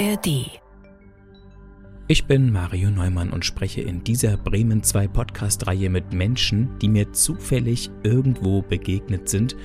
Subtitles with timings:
[0.00, 0.46] ARD.
[2.08, 7.12] Ich bin Mario Neumann und spreche in dieser Bremen 2 Podcast-Reihe mit Menschen, die mir
[7.12, 9.56] zufällig irgendwo begegnet sind.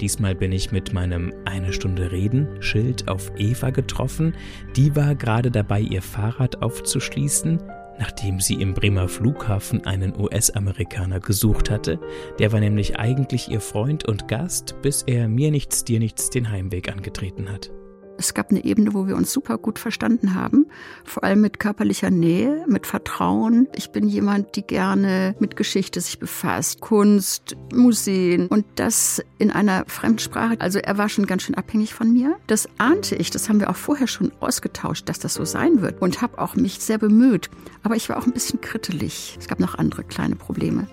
[0.00, 4.34] Diesmal bin ich mit meinem Eine Stunde Reden Schild auf Eva getroffen.
[4.74, 7.62] Die war gerade dabei, ihr Fahrrad aufzuschließen,
[7.98, 12.00] nachdem sie im Bremer Flughafen einen US-Amerikaner gesucht hatte.
[12.38, 16.50] Der war nämlich eigentlich ihr Freund und Gast, bis er mir nichts, dir nichts den
[16.50, 17.70] Heimweg angetreten hat.
[18.16, 20.66] Es gab eine Ebene, wo wir uns super gut verstanden haben,
[21.04, 23.68] vor allem mit körperlicher Nähe, mit Vertrauen.
[23.74, 29.84] Ich bin jemand, die gerne mit Geschichte sich befasst, Kunst, Museen und das in einer
[29.86, 30.60] Fremdsprache.
[30.60, 32.36] Also er war schon ganz schön abhängig von mir.
[32.46, 36.00] Das ahnte ich, das haben wir auch vorher schon ausgetauscht, dass das so sein wird
[36.00, 37.50] und habe auch mich sehr bemüht.
[37.82, 39.36] Aber ich war auch ein bisschen krittelig.
[39.40, 40.86] Es gab noch andere kleine Probleme.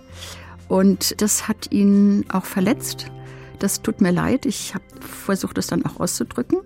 [0.67, 3.07] Und das hat ihn auch verletzt.
[3.59, 4.45] Das tut mir leid.
[4.47, 6.61] Ich habe versucht, es dann auch auszudrücken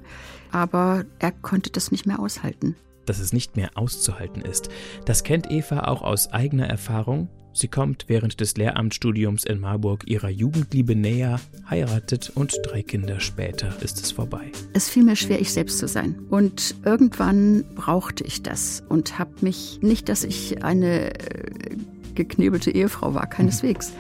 [0.52, 2.76] aber er konnte das nicht mehr aushalten.
[3.06, 4.70] Dass es nicht mehr auszuhalten ist,
[5.06, 7.30] das kennt Eva auch aus eigener Erfahrung.
[7.54, 13.82] Sie kommt während des Lehramtsstudiums in Marburg ihrer Jugendliebe näher, heiratet und drei Kinder später
[13.82, 14.52] ist es vorbei.
[14.74, 16.20] Es fiel mir schwer, ich selbst zu sein.
[16.30, 21.78] Und irgendwann brauchte ich das und habe mich, nicht, dass ich eine äh,
[22.14, 23.94] geknebelte Ehefrau war, keineswegs.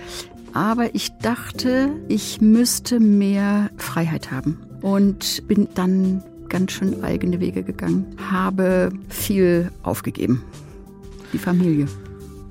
[0.52, 7.64] Aber ich dachte, ich müsste mehr Freiheit haben und bin dann ganz schön eigene Wege
[7.64, 10.44] gegangen, habe viel aufgegeben.
[11.34, 11.88] Die Familie,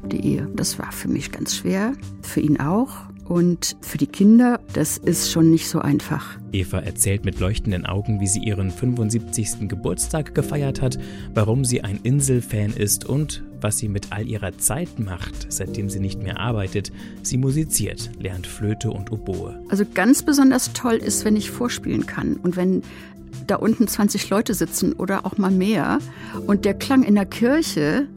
[0.07, 0.49] die Ehe.
[0.55, 2.91] Das war für mich ganz schwer, für ihn auch.
[3.25, 6.39] Und für die Kinder, das ist schon nicht so einfach.
[6.53, 9.67] Eva erzählt mit leuchtenden Augen, wie sie ihren 75.
[9.67, 10.99] Geburtstag gefeiert hat,
[11.33, 16.01] warum sie ein Inselfan ist und was sie mit all ihrer Zeit macht, seitdem sie
[16.01, 16.93] nicht mehr arbeitet.
[17.23, 19.59] Sie musiziert, lernt Flöte und Oboe.
[19.71, 22.83] Also ganz besonders toll ist, wenn ich vorspielen kann und wenn
[23.47, 25.99] da unten 20 Leute sitzen oder auch mal mehr
[26.47, 28.09] und der Klang in der Kirche,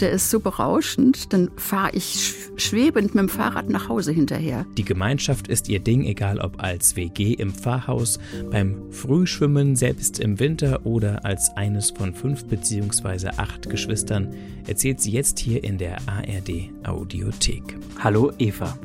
[0.00, 4.66] der ist so berauschend, dann fahre ich schwebend mit dem Fahrrad nach Hause hinterher.
[4.76, 8.18] Die Gemeinschaft ist ihr Ding, egal ob als WG im Pfarrhaus,
[8.50, 13.28] beim Frühschwimmen, selbst im Winter oder als eines von fünf bzw.
[13.36, 14.34] acht Geschwistern,
[14.66, 17.78] erzählt sie jetzt hier in der ARD Audiothek.
[17.98, 18.76] Hallo Eva.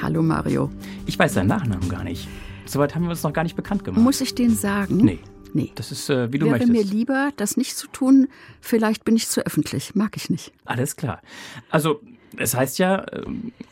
[0.00, 0.70] Hallo Mario.
[1.06, 2.28] Ich weiß deinen Nachnamen gar nicht.
[2.66, 4.02] Soweit haben wir uns noch gar nicht bekannt gemacht.
[4.02, 4.96] Muss ich den sagen?
[4.96, 5.18] Nee.
[5.52, 5.72] Nee.
[5.74, 6.72] Das ist, äh, wie du Wäre möchtest.
[6.72, 8.28] mir lieber, das nicht zu tun.
[8.60, 9.94] Vielleicht bin ich zu öffentlich.
[9.94, 10.52] Mag ich nicht.
[10.64, 11.22] Alles klar.
[11.70, 12.00] Also,
[12.36, 13.24] es heißt ja, äh,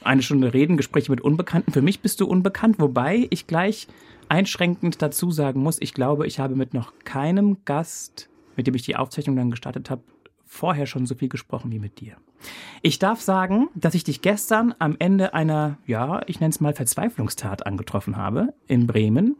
[0.02, 1.72] eine Stunde reden, Gespräche mit Unbekannten.
[1.72, 3.86] Für mich bist du unbekannt, wobei ich gleich
[4.28, 8.82] einschränkend dazu sagen muss, ich glaube, ich habe mit noch keinem Gast, mit dem ich
[8.82, 10.02] die Aufzeichnung dann gestartet habe,
[10.54, 12.16] vorher schon so viel gesprochen wie mit dir.
[12.82, 16.74] Ich darf sagen, dass ich dich gestern am Ende einer, ja, ich nenne es mal
[16.74, 19.36] Verzweiflungstat angetroffen habe in Bremen.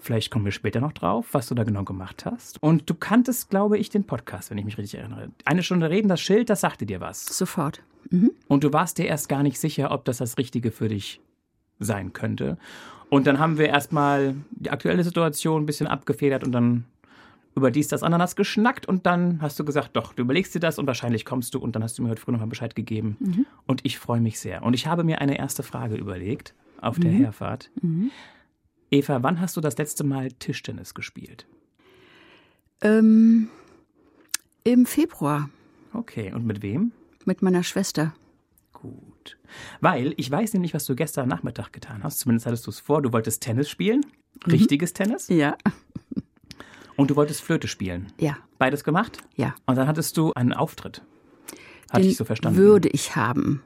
[0.00, 2.62] Vielleicht kommen wir später noch drauf, was du da genau gemacht hast.
[2.62, 5.28] Und du kanntest, glaube ich, den Podcast, wenn ich mich richtig erinnere.
[5.44, 7.26] Eine Stunde reden, das Schild, das sagte dir was.
[7.26, 7.82] Sofort.
[8.10, 8.32] Mhm.
[8.48, 11.20] Und du warst dir erst gar nicht sicher, ob das das Richtige für dich
[11.78, 12.56] sein könnte.
[13.08, 16.84] Und dann haben wir erstmal die aktuelle Situation ein bisschen abgefedert und dann
[17.56, 20.78] über dies, das, Ananas geschnackt und dann hast du gesagt, doch, du überlegst dir das
[20.78, 23.16] und wahrscheinlich kommst du und dann hast du mir heute früh nochmal Bescheid gegeben.
[23.18, 23.46] Mhm.
[23.66, 24.62] Und ich freue mich sehr.
[24.62, 27.16] Und ich habe mir eine erste Frage überlegt auf der mhm.
[27.16, 27.70] Herfahrt.
[27.80, 28.10] Mhm.
[28.90, 31.46] Eva, wann hast du das letzte Mal Tischtennis gespielt?
[32.82, 33.48] Ähm,
[34.62, 35.48] Im Februar.
[35.94, 36.92] Okay, und mit wem?
[37.24, 38.14] Mit meiner Schwester.
[38.74, 39.38] Gut.
[39.80, 42.20] Weil ich weiß nämlich, was du gestern Nachmittag getan hast.
[42.20, 43.00] Zumindest hattest du es vor.
[43.00, 44.02] Du wolltest Tennis spielen.
[44.44, 44.52] Mhm.
[44.52, 45.28] Richtiges Tennis?
[45.28, 45.56] Ja.
[46.96, 48.12] Und du wolltest Flöte spielen?
[48.18, 48.36] Ja.
[48.58, 49.18] Beides gemacht?
[49.36, 49.54] Ja.
[49.66, 51.02] Und dann hattest du einen Auftritt.
[51.90, 52.58] Hatte Den ich so verstanden?
[52.58, 53.62] Würde ich haben.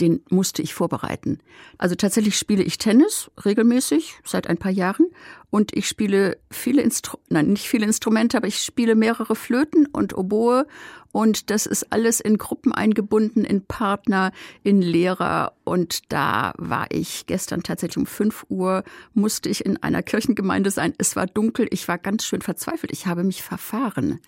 [0.00, 1.38] Den musste ich vorbereiten.
[1.78, 5.06] Also tatsächlich spiele ich Tennis regelmäßig seit ein paar Jahren
[5.50, 10.16] und ich spiele viele Instru nein, nicht viele Instrumente, aber ich spiele mehrere Flöten und
[10.16, 10.66] Oboe
[11.14, 14.32] und das ist alles in Gruppen eingebunden, in Partner,
[14.64, 15.52] in Lehrer.
[15.62, 20.92] Und da war ich gestern tatsächlich um 5 Uhr, musste ich in einer Kirchengemeinde sein.
[20.98, 22.92] Es war dunkel, ich war ganz schön verzweifelt.
[22.92, 24.18] Ich habe mich verfahren.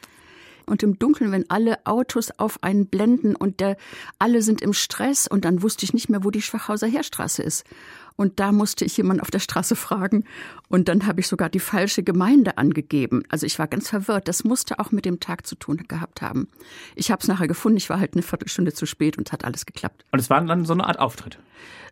[0.67, 3.77] Und im Dunkeln, wenn alle Autos auf einen blenden und der,
[4.19, 7.65] alle sind im Stress und dann wusste ich nicht mehr, wo die Schwachhauser Heerstraße ist.
[8.17, 10.25] Und da musste ich jemanden auf der Straße fragen.
[10.69, 13.23] Und dann habe ich sogar die falsche Gemeinde angegeben.
[13.29, 14.27] Also ich war ganz verwirrt.
[14.27, 16.49] Das musste auch mit dem Tag zu tun gehabt haben.
[16.95, 17.77] Ich habe es nachher gefunden.
[17.79, 20.05] Ich war halt eine Viertelstunde zu spät und es hat alles geklappt.
[20.11, 21.39] Und es war dann so eine Art Auftritt?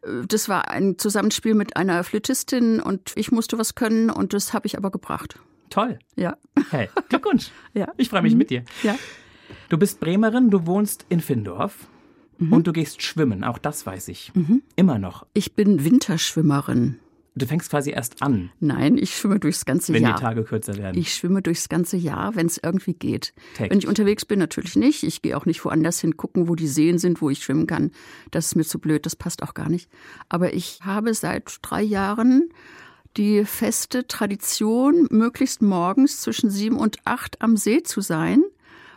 [0.02, 4.52] Äh, das war ein Zusammenspiel mit einer Flötistin und ich musste was können und das
[4.52, 5.38] habe ich aber gebracht.
[5.74, 5.98] Toll.
[6.14, 6.36] Ja.
[6.70, 7.50] Hey, Glückwunsch.
[7.74, 7.88] ja.
[7.96, 8.38] Ich freue mich mhm.
[8.38, 8.62] mit dir.
[8.84, 8.94] Ja.
[9.70, 11.88] Du bist Bremerin, du wohnst in Findorf.
[12.38, 12.52] Mhm.
[12.52, 14.30] Und du gehst schwimmen, auch das weiß ich.
[14.34, 14.62] Mhm.
[14.76, 15.26] Immer noch.
[15.34, 17.00] Ich bin Winterschwimmerin.
[17.34, 18.52] Du fängst quasi erst an.
[18.60, 20.12] Nein, ich schwimme durchs ganze wenn Jahr.
[20.12, 20.96] Wenn die Tage kürzer werden.
[20.96, 23.34] Ich schwimme durchs ganze Jahr, wenn es irgendwie geht.
[23.54, 23.70] Täglich.
[23.72, 25.02] Wenn ich unterwegs bin, natürlich nicht.
[25.02, 27.90] Ich gehe auch nicht woanders hin gucken, wo die Seen sind, wo ich schwimmen kann.
[28.30, 29.90] Das ist mir zu blöd, das passt auch gar nicht.
[30.28, 32.50] Aber ich habe seit drei Jahren
[33.16, 38.42] die feste Tradition, möglichst morgens zwischen sieben und acht am See zu sein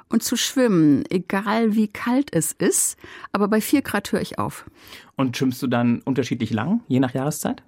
[0.09, 2.97] und zu schwimmen, egal wie kalt es ist.
[3.31, 4.65] Aber bei vier Grad höre ich auf.
[5.15, 7.63] Und schwimmst du dann unterschiedlich lang, je nach Jahreszeit?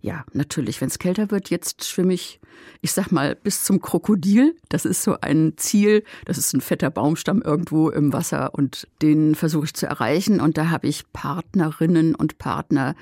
[0.00, 0.80] Ja, natürlich.
[0.80, 2.40] Wenn es kälter wird, jetzt schwimme ich,
[2.80, 4.54] ich sag mal, bis zum Krokodil.
[4.68, 6.04] Das ist so ein Ziel.
[6.24, 10.40] Das ist ein fetter Baumstamm irgendwo im Wasser und den versuche ich zu erreichen.
[10.40, 12.94] Und da habe ich Partnerinnen und Partner,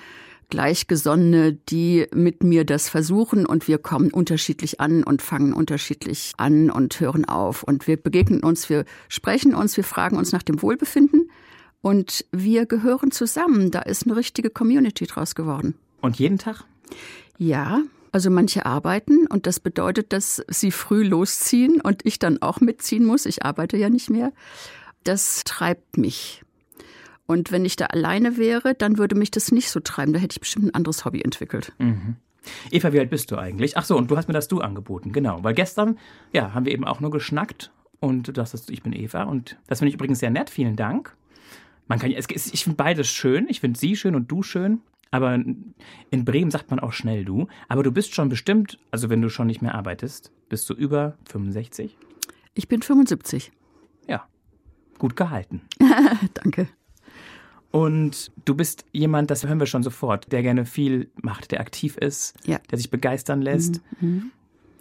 [0.51, 6.71] Gleichgesonnene, die mit mir das versuchen und wir kommen unterschiedlich an und fangen unterschiedlich an
[6.71, 10.63] und hören auf und wir begegnen uns, wir sprechen uns, wir fragen uns nach dem
[10.63, 11.31] Wohlbefinden
[11.81, 13.71] und wir gehören zusammen.
[13.71, 15.75] Da ist eine richtige Community draus geworden.
[16.01, 16.65] Und jeden Tag?
[17.37, 17.83] Ja,
[18.13, 23.05] also manche arbeiten und das bedeutet, dass sie früh losziehen und ich dann auch mitziehen
[23.05, 23.27] muss.
[23.27, 24.33] Ich arbeite ja nicht mehr.
[25.03, 26.44] Das treibt mich.
[27.27, 30.13] Und wenn ich da alleine wäre, dann würde mich das nicht so treiben.
[30.13, 31.73] Da hätte ich bestimmt ein anderes Hobby entwickelt.
[31.79, 32.17] Mhm.
[32.71, 33.77] Eva, wie alt bist du eigentlich?
[33.77, 35.43] Ach so, und du hast mir das Du angeboten, genau.
[35.43, 35.99] Weil gestern,
[36.33, 39.79] ja, haben wir eben auch nur geschnackt und du sagst, ich bin Eva und das
[39.79, 40.51] finde ich übrigens sehr nett.
[40.51, 41.17] Vielen Dank.
[41.87, 43.47] Man kann, ich finde beides schön.
[43.49, 44.81] Ich finde sie schön und du schön.
[45.11, 47.47] Aber in Bremen sagt man auch schnell du.
[47.69, 51.17] Aber du bist schon bestimmt, also wenn du schon nicht mehr arbeitest, bist du über
[51.29, 51.97] 65?
[52.55, 53.53] Ich bin 75.
[54.09, 54.27] Ja,
[54.99, 55.63] gut gehalten.
[56.35, 56.69] Danke.
[57.75, 61.97] Und du bist jemand, das hören wir schon sofort, der gerne viel macht, der aktiv
[61.97, 62.61] ist, ja.
[62.71, 64.31] der sich begeistern lässt, mhm.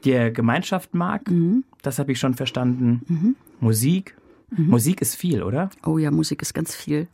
[0.05, 1.27] der Gemeinschaft mag.
[1.27, 1.63] Mhm.
[1.81, 3.01] Das habe ich schon verstanden.
[3.07, 3.35] Mhm.
[3.59, 4.15] Musik.
[4.51, 5.71] Musik ist viel, oder?
[5.83, 7.07] Oh ja, Musik ist ganz viel.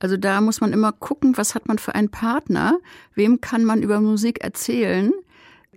[0.00, 2.80] Also da muss man immer gucken, was hat man für einen Partner,
[3.14, 5.12] wem kann man über Musik erzählen,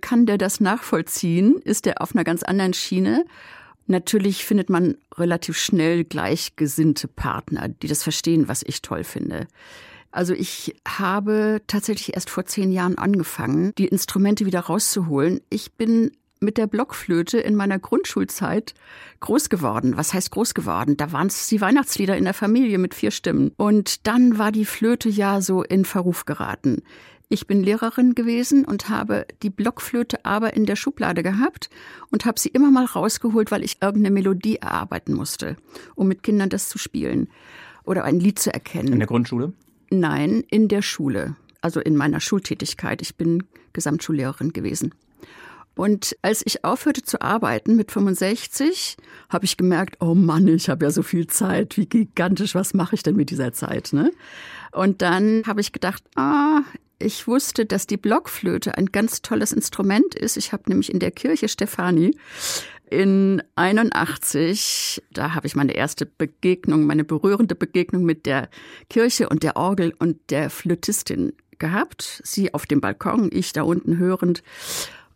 [0.00, 3.24] kann der das nachvollziehen, ist der auf einer ganz anderen Schiene
[3.86, 9.46] Natürlich findet man relativ schnell gleichgesinnte Partner, die das verstehen, was ich toll finde.
[10.10, 15.40] Also ich habe tatsächlich erst vor zehn Jahren angefangen, die Instrumente wieder rauszuholen.
[15.50, 16.10] Ich bin
[16.40, 18.74] mit der Blockflöte in meiner Grundschulzeit
[19.20, 19.96] groß geworden.
[19.96, 20.96] Was heißt groß geworden?
[20.96, 23.52] Da waren es die Weihnachtslieder in der Familie mit vier Stimmen.
[23.56, 26.82] Und dann war die Flöte ja so in Verruf geraten.
[27.28, 31.70] Ich bin Lehrerin gewesen und habe die Blockflöte aber in der Schublade gehabt
[32.12, 35.56] und habe sie immer mal rausgeholt, weil ich irgendeine Melodie erarbeiten musste,
[35.96, 37.28] um mit Kindern das zu spielen
[37.82, 38.92] oder ein Lied zu erkennen.
[38.92, 39.52] In der Grundschule?
[39.90, 43.02] Nein, in der Schule, also in meiner Schultätigkeit.
[43.02, 43.42] Ich bin
[43.72, 44.94] Gesamtschullehrerin gewesen.
[45.74, 48.96] Und als ich aufhörte zu arbeiten mit 65,
[49.28, 52.94] habe ich gemerkt, oh Mann, ich habe ja so viel Zeit, wie gigantisch, was mache
[52.94, 53.92] ich denn mit dieser Zeit?
[53.92, 54.12] Ne?
[54.72, 56.62] Und dann habe ich gedacht, ah,
[56.98, 60.36] ich wusste, dass die Blockflöte ein ganz tolles Instrument ist.
[60.36, 62.16] Ich habe nämlich in der Kirche Stefani
[62.88, 68.48] in 81, da habe ich meine erste Begegnung, meine berührende Begegnung mit der
[68.88, 72.20] Kirche und der Orgel und der Flötistin gehabt.
[72.24, 74.42] Sie auf dem Balkon, ich da unten hörend.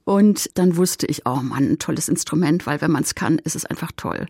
[0.04, 3.54] Und dann wusste ich, oh Mann, ein tolles Instrument, weil wenn man es kann, ist
[3.54, 4.26] es einfach toll.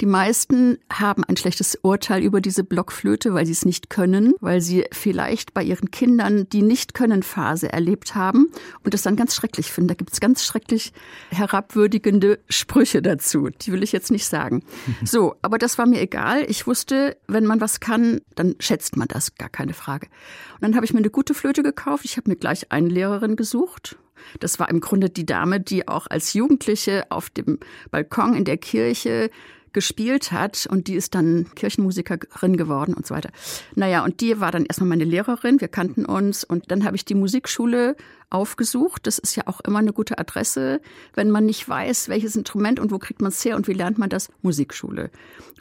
[0.00, 4.62] Die meisten haben ein schlechtes Urteil über diese Blockflöte, weil sie es nicht können, weil
[4.62, 8.50] sie vielleicht bei ihren Kindern die Nicht-Können-Phase erlebt haben
[8.82, 9.88] und es dann ganz schrecklich finden.
[9.88, 10.94] Da gibt es ganz schrecklich
[11.28, 13.50] herabwürdigende Sprüche dazu.
[13.50, 14.64] Die will ich jetzt nicht sagen.
[15.02, 16.44] So, aber das war mir egal.
[16.48, 20.06] Ich wusste, wenn man was kann, dann schätzt man das, gar keine Frage.
[20.54, 22.04] Und dann habe ich mir eine gute Flöte gekauft.
[22.04, 23.96] Ich habe mir gleich eine Lehrerin gesucht.
[24.38, 27.58] Das war im Grunde die Dame, die auch als Jugendliche auf dem
[27.90, 29.30] Balkon in der Kirche
[29.72, 33.30] gespielt hat und die ist dann Kirchenmusikerin geworden und so weiter.
[33.74, 37.04] Naja, und die war dann erstmal meine Lehrerin, wir kannten uns und dann habe ich
[37.04, 37.96] die Musikschule
[38.30, 39.06] aufgesucht.
[39.06, 40.80] Das ist ja auch immer eine gute Adresse,
[41.14, 43.98] wenn man nicht weiß, welches Instrument und wo kriegt man es her und wie lernt
[43.98, 44.28] man das?
[44.42, 45.10] Musikschule.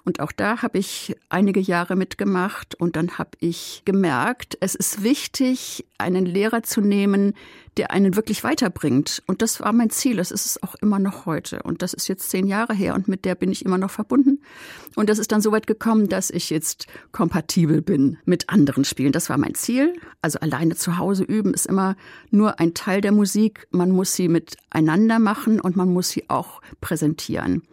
[0.05, 5.03] Und auch da habe ich einige Jahre mitgemacht und dann habe ich gemerkt, es ist
[5.03, 7.33] wichtig, einen Lehrer zu nehmen,
[7.77, 9.21] der einen wirklich weiterbringt.
[9.27, 10.17] Und das war mein Ziel.
[10.17, 11.61] Das ist es auch immer noch heute.
[11.63, 14.41] Und das ist jetzt zehn Jahre her und mit der bin ich immer noch verbunden.
[14.95, 19.11] Und das ist dann so weit gekommen, dass ich jetzt kompatibel bin mit anderen Spielen.
[19.11, 19.93] Das war mein Ziel.
[20.21, 21.95] Also alleine zu Hause üben ist immer
[22.31, 23.67] nur ein Teil der Musik.
[23.71, 27.63] Man muss sie miteinander machen und man muss sie auch präsentieren.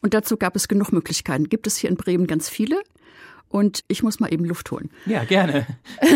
[0.00, 1.48] Und dazu gab es genug Möglichkeiten.
[1.48, 2.80] Gibt es hier in Bremen ganz viele.
[3.48, 4.90] Und ich muss mal eben Luft holen.
[5.06, 5.66] Ja, gerne.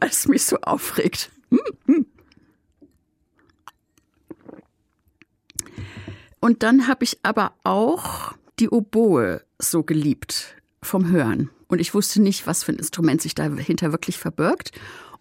[0.00, 1.30] Weil es mich so aufregt.
[1.50, 2.06] Hm, hm.
[6.40, 11.50] Und dann habe ich aber auch die Oboe so geliebt vom Hören.
[11.68, 14.72] Und ich wusste nicht, was für ein Instrument sich dahinter wirklich verbirgt.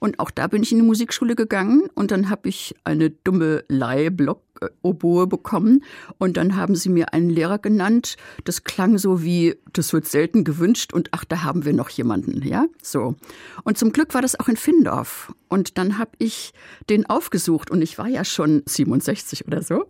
[0.04, 3.64] Und auch da bin ich in die Musikschule gegangen und dann habe ich eine dumme
[3.70, 5.82] Leihblock-Oboe bekommen.
[6.18, 8.18] Und dann haben sie mir einen Lehrer genannt.
[8.44, 12.46] Das klang so wie, das wird selten gewünscht und ach, da haben wir noch jemanden,
[12.46, 13.16] ja, so.
[13.64, 15.34] Und zum Glück war das auch in Findorf.
[15.48, 16.52] Und dann habe ich
[16.90, 19.86] den aufgesucht und ich war ja schon 67 oder so.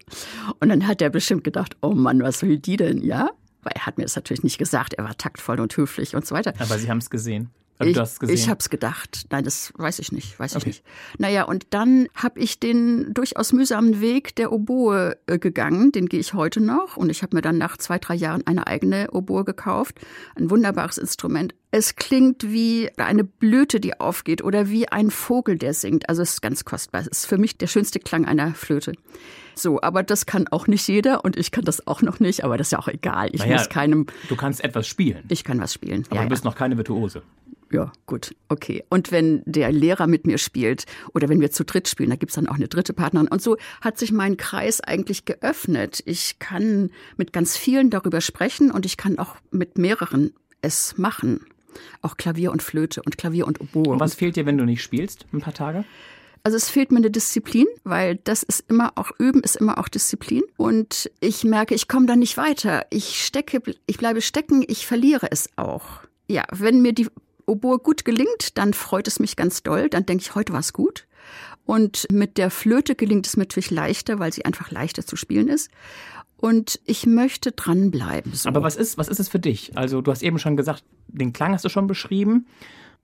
[0.60, 3.32] Und dann hat er bestimmt gedacht, oh Mann, was will die denn, ja?
[3.63, 6.36] Weil er hat mir das natürlich nicht gesagt, er war taktvoll und höflich und so
[6.36, 6.53] weiter.
[6.60, 7.50] Aber Sie haben es gesehen.
[7.80, 8.36] Also ich, du hast gesehen.
[8.36, 9.25] Ich habe es gedacht.
[9.30, 10.62] Nein, das weiß ich nicht, weiß okay.
[10.62, 10.84] ich nicht.
[11.18, 15.92] Naja, und dann habe ich den durchaus mühsamen Weg der Oboe äh, gegangen.
[15.92, 16.98] Den gehe ich heute noch.
[16.98, 20.00] Und ich habe mir dann nach zwei, drei Jahren eine eigene Oboe gekauft.
[20.36, 21.56] Ein wunderbares Instrument.
[21.72, 26.08] Es klingt wie eine Blüte, die aufgeht oder wie ein Vogel, der singt.
[26.08, 27.01] Also es ist ganz kostbar.
[27.01, 28.94] Es ist für mich der schönste Klang einer Flöte.
[29.56, 32.58] So, aber das kann auch nicht jeder und ich kann das auch noch nicht, aber
[32.58, 33.30] das ist ja auch egal.
[33.32, 34.06] Ich naja, muss keinem.
[34.30, 35.24] Du kannst etwas spielen.
[35.30, 36.06] Ich kann was spielen.
[36.10, 36.50] Aber ja, du bist ja.
[36.50, 37.24] noch keine Virtuose.
[37.74, 38.84] Ja, gut, okay.
[38.89, 42.36] Und wenn der Lehrer mit mir spielt oder wenn wir zu dritt spielen, da gibt's
[42.36, 43.27] dann auch eine dritte Partnerin.
[43.27, 46.03] Und so hat sich mein Kreis eigentlich geöffnet.
[46.06, 51.42] Ich kann mit ganz vielen darüber sprechen und ich kann auch mit mehreren es machen.
[52.03, 53.94] Auch Klavier und Flöte und Klavier und Oboe.
[53.94, 55.84] Und was fehlt dir, wenn du nicht spielst, ein paar Tage?
[56.44, 59.88] Also es fehlt mir eine Disziplin, weil das ist immer auch Üben, ist immer auch
[59.88, 60.44] Disziplin.
[60.58, 62.86] Und ich merke, ich komme da nicht weiter.
[62.92, 66.01] Ich stecke, ich bleibe stecken, ich verliere es auch.
[66.27, 67.08] Ja, wenn mir die
[67.45, 69.89] Oboe gut gelingt, dann freut es mich ganz doll.
[69.89, 71.07] Dann denke ich, heute war es gut.
[71.65, 75.47] Und mit der Flöte gelingt es mir natürlich leichter, weil sie einfach leichter zu spielen
[75.47, 75.71] ist.
[76.38, 78.33] Und ich möchte dranbleiben.
[78.33, 78.50] So.
[78.50, 79.77] Aber was ist, was ist es für dich?
[79.77, 82.47] Also du hast eben schon gesagt, den Klang hast du schon beschrieben.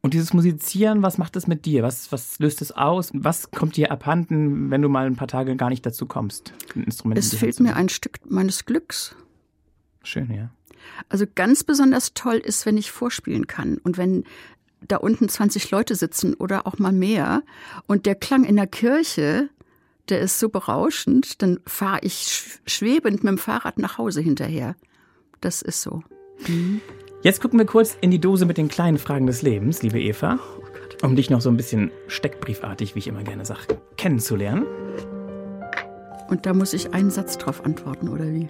[0.02, 1.84] Und dieses Musizieren, was macht es mit dir?
[1.84, 3.12] Was, was löst es aus?
[3.14, 6.84] Was kommt dir abhanden, wenn du mal ein paar Tage gar nicht dazu kommst, ein
[6.84, 9.16] Instrument Es fehlt mir ein Stück meines Glücks.
[10.04, 10.52] Schön, ja.
[11.10, 14.24] Also ganz besonders toll ist, wenn ich vorspielen kann und wenn
[14.88, 17.44] da unten 20 Leute sitzen oder auch mal mehr
[17.88, 19.50] und der Klang in der Kirche,
[20.10, 24.76] der ist so berauschend, dann fahre ich schwebend mit dem Fahrrad nach Hause hinterher.
[25.42, 26.04] Das ist so.
[26.48, 26.82] Mhm.
[27.22, 30.40] Jetzt gucken wir kurz in die Dose mit den kleinen Fragen des Lebens, liebe Eva,
[31.02, 34.66] um dich noch so ein bisschen steckbriefartig, wie ich immer gerne sage, kennenzulernen.
[36.30, 38.48] Und da muss ich einen Satz drauf antworten, oder wie?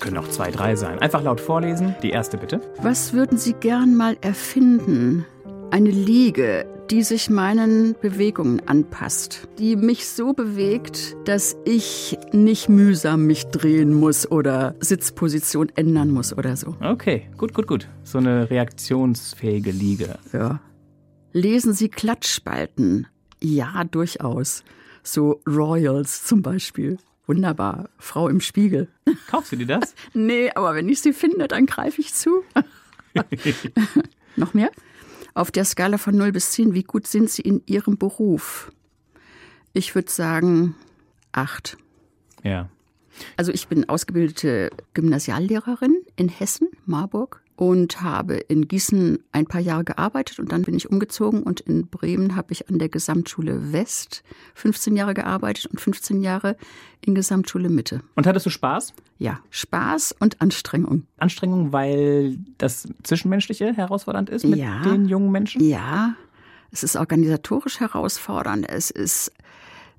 [0.00, 0.98] Können auch zwei, drei sein.
[0.98, 1.94] Einfach laut vorlesen.
[2.02, 2.60] Die erste bitte.
[2.82, 5.24] Was würden Sie gern mal erfinden?
[5.70, 13.26] Eine Liege, die sich meinen Bewegungen anpasst, die mich so bewegt, dass ich nicht mühsam
[13.26, 16.76] mich drehen muss oder Sitzposition ändern muss oder so.
[16.80, 17.88] Okay, gut, gut, gut.
[18.04, 20.18] So eine reaktionsfähige Liege.
[20.32, 20.60] Ja.
[21.32, 23.08] Lesen Sie Klatschspalten?
[23.42, 24.62] Ja, durchaus.
[25.02, 26.98] So Royals zum Beispiel.
[27.26, 27.90] Wunderbar.
[27.98, 28.88] Frau im Spiegel.
[29.28, 29.94] Kaufst du dir das?
[30.14, 32.44] nee, aber wenn ich sie finde, dann greife ich zu.
[34.36, 34.70] Noch mehr?
[35.34, 38.72] Auf der Skala von 0 bis 10, wie gut sind Sie in Ihrem Beruf?
[39.72, 40.74] Ich würde sagen
[41.32, 41.76] 8.
[42.42, 42.68] Ja.
[43.36, 49.84] Also ich bin ausgebildete Gymnasiallehrerin in Hessen, Marburg und habe in Gießen ein paar Jahre
[49.84, 54.22] gearbeitet und dann bin ich umgezogen und in Bremen habe ich an der Gesamtschule West
[54.54, 56.56] 15 Jahre gearbeitet und 15 Jahre
[57.00, 58.02] in Gesamtschule Mitte.
[58.14, 58.92] Und hattest du Spaß?
[59.18, 61.06] Ja, Spaß und Anstrengung.
[61.16, 65.62] Anstrengung, weil das Zwischenmenschliche herausfordernd ist mit ja, den jungen Menschen?
[65.62, 66.14] Ja,
[66.70, 69.32] es ist organisatorisch herausfordernd, es ist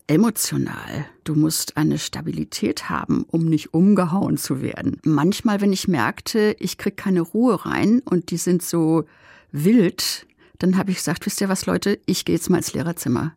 [0.07, 1.05] emotional.
[1.23, 4.99] Du musst eine Stabilität haben, um nicht umgehauen zu werden.
[5.03, 9.05] Manchmal, wenn ich merkte, ich krieg keine Ruhe rein und die sind so
[9.51, 10.25] wild,
[10.59, 13.33] dann habe ich gesagt, wisst ihr was, Leute, ich gehe jetzt mal ins Lehrerzimmer.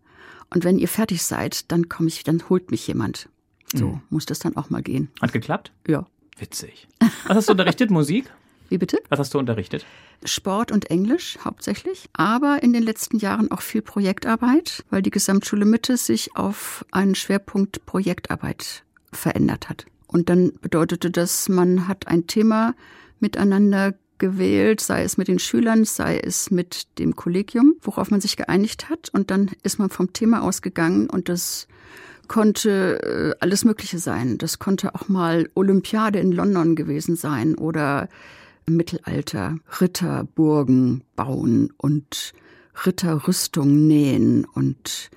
[0.53, 3.29] Und wenn ihr fertig seid, dann komme ich, dann holt mich jemand.
[3.75, 4.01] So mhm.
[4.09, 5.11] muss das dann auch mal gehen.
[5.21, 5.73] Hat geklappt?
[5.87, 6.07] Ja.
[6.39, 6.89] Witzig.
[7.27, 7.91] Was hast du unterrichtet?
[7.91, 8.33] Musik?
[8.71, 8.99] Wie bitte?
[9.09, 9.85] Was hast du unterrichtet?
[10.25, 15.65] Sport und Englisch hauptsächlich, aber in den letzten Jahren auch viel Projektarbeit, weil die Gesamtschule
[15.65, 19.87] Mitte sich auf einen Schwerpunkt Projektarbeit verändert hat.
[20.07, 22.75] Und dann bedeutete das, man hat ein Thema
[23.19, 28.37] miteinander gewählt, sei es mit den Schülern, sei es mit dem Kollegium, worauf man sich
[28.37, 29.09] geeinigt hat.
[29.13, 31.67] Und dann ist man vom Thema ausgegangen und das
[32.29, 34.39] konnte äh, alles Mögliche sein.
[34.39, 38.09] Das konnte auch mal Olympiade in London gewesen sein oder
[38.77, 42.33] Mittelalter Ritterburgen bauen und
[42.87, 45.11] Ritterrüstung nähen und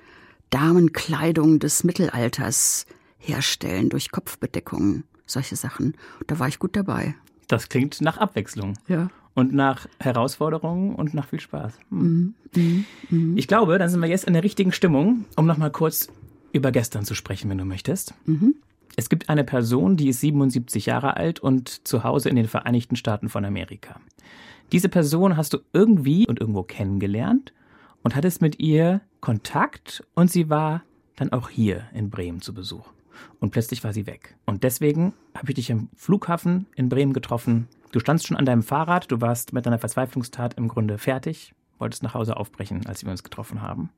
[0.50, 2.86] Damenkleidung des Mittelalters
[3.18, 5.96] herstellen durch Kopfbedeckungen, solche Sachen.
[6.26, 7.14] Da war ich gut dabei.
[7.48, 8.74] Das klingt nach Abwechslung.
[8.86, 9.08] Ja.
[9.34, 11.74] Und nach Herausforderungen und nach viel Spaß.
[11.90, 12.34] Hm.
[12.54, 12.84] Mhm.
[13.10, 13.36] Mhm.
[13.36, 16.08] Ich glaube, dann sind wir jetzt in der richtigen Stimmung, um nochmal kurz
[16.52, 18.14] über gestern zu sprechen, wenn du möchtest.
[18.26, 18.54] Mhm.
[18.96, 22.96] Es gibt eine Person, die ist 77 Jahre alt und zu Hause in den Vereinigten
[22.96, 24.00] Staaten von Amerika.
[24.72, 27.52] Diese Person hast du irgendwie und irgendwo kennengelernt
[28.02, 30.82] und hattest mit ihr Kontakt und sie war
[31.16, 32.86] dann auch hier in Bremen zu Besuch.
[33.40, 34.36] Und plötzlich war sie weg.
[34.44, 37.68] Und deswegen habe ich dich am Flughafen in Bremen getroffen.
[37.92, 42.02] Du standst schon an deinem Fahrrad, du warst mit deiner Verzweiflungstat im Grunde fertig, wolltest
[42.02, 43.90] nach Hause aufbrechen, als wir uns getroffen haben.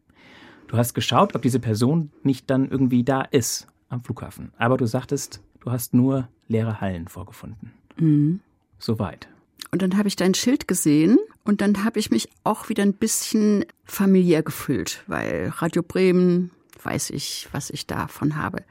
[0.68, 4.52] Du hast geschaut, ob diese Person nicht dann irgendwie da ist am Flughafen.
[4.58, 7.72] Aber du sagtest, du hast nur leere Hallen vorgefunden.
[7.96, 8.40] Mhm.
[8.78, 9.28] Soweit.
[9.70, 12.94] Und dann habe ich dein Schild gesehen und dann habe ich mich auch wieder ein
[12.94, 16.50] bisschen familiär gefühlt, weil Radio Bremen
[16.82, 18.64] weiß ich, was ich davon habe.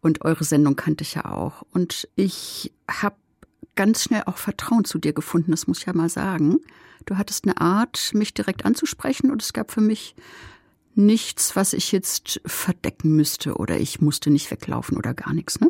[0.00, 1.62] Und eure Sendung kannte ich ja auch.
[1.72, 3.16] Und ich habe
[3.76, 6.58] ganz schnell auch Vertrauen zu dir gefunden, das muss ich ja mal sagen.
[7.06, 10.14] Du hattest eine Art, mich direkt anzusprechen und es gab für mich
[11.06, 15.60] nichts, was ich jetzt verdecken müsste oder ich musste nicht weglaufen oder gar nichts.
[15.60, 15.68] Ne?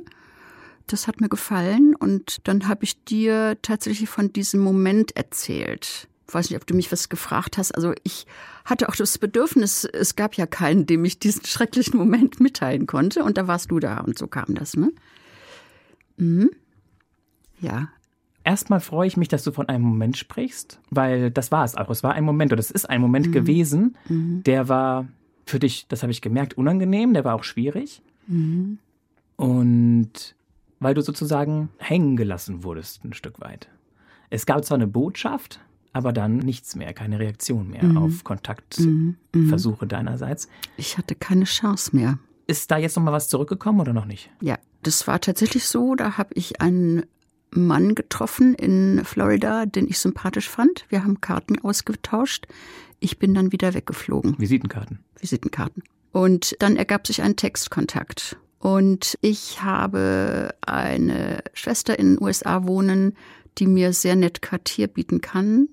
[0.87, 6.09] Das hat mir gefallen und dann habe ich dir tatsächlich von diesem Moment erzählt.
[6.27, 7.73] Ich weiß nicht, ob du mich was gefragt hast.
[7.73, 8.27] Also ich
[8.65, 13.25] hatte auch das Bedürfnis, es gab ja keinen, dem ich diesen schrecklichen Moment mitteilen konnte.
[13.25, 14.93] Und da warst du da und so kam das, ne?
[16.17, 16.51] Mhm.
[17.61, 17.89] Ja.
[18.45, 21.91] Erstmal freue ich mich, dass du von einem Moment sprichst, weil das war es auch.
[21.91, 23.33] Es war ein Moment oder es ist ein Moment mhm.
[23.33, 24.43] gewesen, mhm.
[24.45, 25.07] der war
[25.51, 28.03] für dich, das habe ich gemerkt, unangenehm, der war auch schwierig.
[28.27, 28.79] Mhm.
[29.37, 30.35] Und
[30.79, 33.69] weil du sozusagen hängen gelassen wurdest, ein Stück weit.
[34.31, 35.61] Es gab zwar eine Botschaft,
[35.93, 37.99] aber dann nichts mehr, keine Reaktion mehr mhm.
[37.99, 39.89] auf Kontaktversuche mhm.
[39.89, 40.49] deinerseits.
[40.77, 42.19] Ich hatte keine Chance mehr.
[42.47, 44.31] Ist da jetzt noch mal was zurückgekommen oder noch nicht?
[44.41, 45.95] Ja, das war tatsächlich so.
[45.95, 47.05] Da habe ich einen
[47.53, 50.85] Mann getroffen in Florida, den ich sympathisch fand.
[50.89, 52.47] Wir haben Karten ausgetauscht.
[53.01, 54.39] Ich bin dann wieder weggeflogen.
[54.39, 55.01] Visitenkarten.
[55.19, 55.83] Visitenkarten.
[56.13, 58.37] Und dann ergab sich ein Textkontakt.
[58.59, 63.17] Und ich habe eine Schwester in den USA wohnen,
[63.59, 65.69] die mir sehr nett Quartier bieten kann.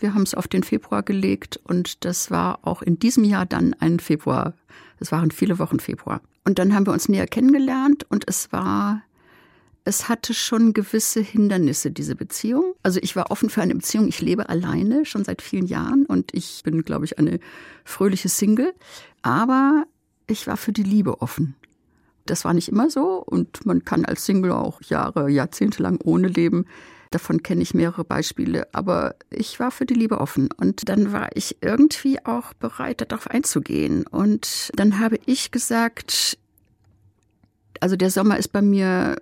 [0.00, 3.74] Wir haben es auf den Februar gelegt und das war auch in diesem Jahr dann
[3.74, 4.54] ein Februar.
[4.98, 6.20] Es waren viele Wochen Februar.
[6.44, 9.02] Und dann haben wir uns näher kennengelernt und es war,
[9.84, 12.74] es hatte schon gewisse Hindernisse, diese Beziehung.
[12.82, 14.08] Also ich war offen für eine Beziehung.
[14.08, 17.38] Ich lebe alleine schon seit vielen Jahren und ich bin, glaube ich, eine
[17.84, 18.72] fröhliche Single.
[19.20, 19.84] Aber
[20.26, 21.54] ich war für die Liebe offen.
[22.24, 26.28] Das war nicht immer so und man kann als Single auch Jahre, Jahrzehnte lang ohne
[26.28, 26.64] leben.
[27.10, 31.28] Davon kenne ich mehrere Beispiele, aber ich war für die Liebe offen und dann war
[31.36, 34.06] ich irgendwie auch bereit, darauf einzugehen.
[34.06, 36.38] Und dann habe ich gesagt,
[37.80, 39.16] also der Sommer ist bei mir,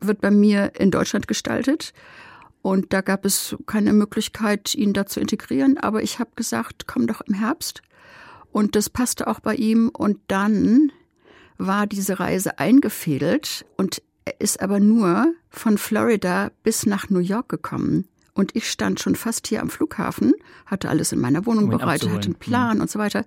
[0.00, 1.92] wird bei mir in Deutschland gestaltet.
[2.62, 5.78] Und da gab es keine Möglichkeit, ihn da zu integrieren.
[5.78, 7.82] Aber ich habe gesagt, komm doch im Herbst.
[8.52, 9.88] Und das passte auch bei ihm.
[9.88, 10.92] Und dann
[11.58, 17.48] war diese Reise eingefädelt und er ist aber nur von Florida bis nach New York
[17.48, 18.08] gekommen.
[18.34, 20.32] Und ich stand schon fast hier am Flughafen,
[20.64, 22.82] hatte alles in meiner Wohnung um bereitet, hatte einen Plan mhm.
[22.82, 23.24] und so weiter.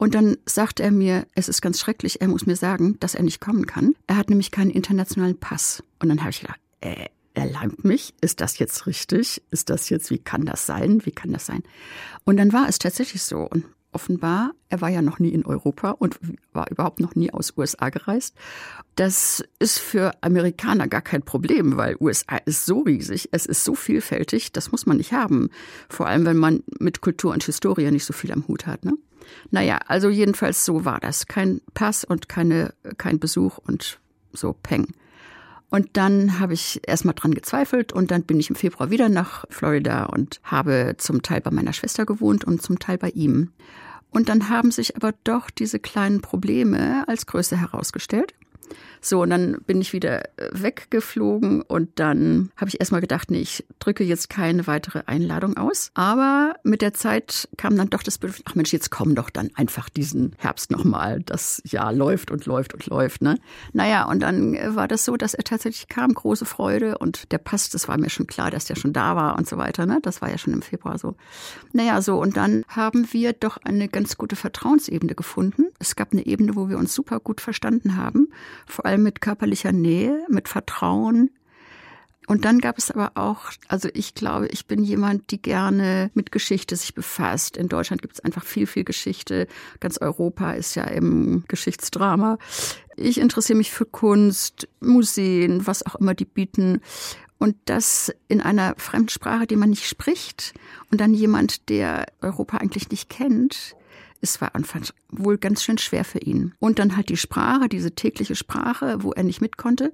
[0.00, 3.22] Und dann sagt er mir, es ist ganz schrecklich, er muss mir sagen, dass er
[3.22, 3.94] nicht kommen kann.
[4.06, 5.82] Er hat nämlich keinen internationalen Pass.
[5.98, 8.14] Und dann habe ich gedacht, äh, er leimt mich.
[8.22, 9.42] Ist das jetzt richtig?
[9.50, 11.04] Ist das jetzt, wie kann das sein?
[11.04, 11.62] Wie kann das sein?
[12.24, 13.40] Und dann war es tatsächlich so.
[13.42, 16.18] Und offenbar, er war ja noch nie in Europa und
[16.52, 18.36] war überhaupt noch nie aus USA gereist.
[18.96, 23.74] Das ist für Amerikaner gar kein Problem, weil USA ist so riesig, es ist so
[23.74, 25.50] vielfältig, das muss man nicht haben.
[25.88, 28.84] Vor allem, wenn man mit Kultur und Historie nicht so viel am Hut hat.
[28.84, 28.92] Ne?
[29.50, 31.26] Naja, also jedenfalls so war das.
[31.26, 34.00] Kein Pass und keine, kein Besuch und
[34.32, 34.88] so Peng.
[35.70, 39.44] Und dann habe ich erstmal dran gezweifelt und dann bin ich im Februar wieder nach
[39.50, 43.52] Florida und habe zum Teil bei meiner Schwester gewohnt und zum Teil bei ihm.
[44.10, 48.34] Und dann haben sich aber doch diese kleinen Probleme als größer herausgestellt.
[49.00, 53.40] So, und dann bin ich wieder äh, weggeflogen und dann habe ich erstmal gedacht, nee,
[53.40, 55.90] ich drücke jetzt keine weitere Einladung aus.
[55.94, 59.50] Aber mit der Zeit kam dann doch das Bedürfnis, ach Mensch, jetzt komm doch dann
[59.54, 61.22] einfach diesen Herbst nochmal.
[61.22, 63.38] Das Jahr läuft und läuft und läuft, ne?
[63.72, 67.38] Naja, und dann äh, war das so, dass er tatsächlich kam, große Freude und der
[67.38, 69.98] Pass, das war mir schon klar, dass der schon da war und so weiter, ne?
[70.02, 71.16] Das war ja schon im Februar so.
[71.72, 75.66] Naja, so, und dann haben wir doch eine ganz gute Vertrauensebene gefunden.
[75.78, 78.28] Es gab eine Ebene, wo wir uns super gut verstanden haben.
[78.66, 81.30] Vor allem mit körperlicher Nähe, mit Vertrauen.
[82.30, 86.30] Und dann gab es aber auch, also ich glaube, ich bin jemand, die gerne mit
[86.30, 87.56] Geschichte sich befasst.
[87.56, 89.48] In Deutschland gibt es einfach viel, viel Geschichte.
[89.80, 92.38] Ganz Europa ist ja im Geschichtsdrama.
[92.96, 96.82] Ich interessiere mich für Kunst, Museen, was auch immer die bieten.
[97.38, 100.54] Und das in einer Fremdsprache, die man nicht spricht.
[100.92, 103.74] Und dann jemand, der Europa eigentlich nicht kennt,
[104.20, 106.54] es war anfangs wohl ganz schön schwer für ihn.
[106.58, 109.92] Und dann halt die Sprache, diese tägliche Sprache, wo er nicht mit konnte.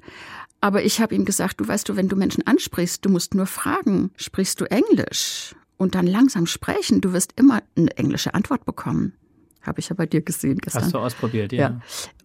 [0.60, 3.46] Aber ich habe ihm gesagt, du weißt du, wenn du Menschen ansprichst, du musst nur
[3.46, 5.54] fragen, sprichst du Englisch?
[5.76, 9.12] und dann langsam sprechen, du wirst immer eine englische Antwort bekommen.
[9.62, 10.84] Habe ich ja bei dir gesehen gestern.
[10.84, 11.58] Hast du ausprobiert, ja.
[11.58, 11.80] ja.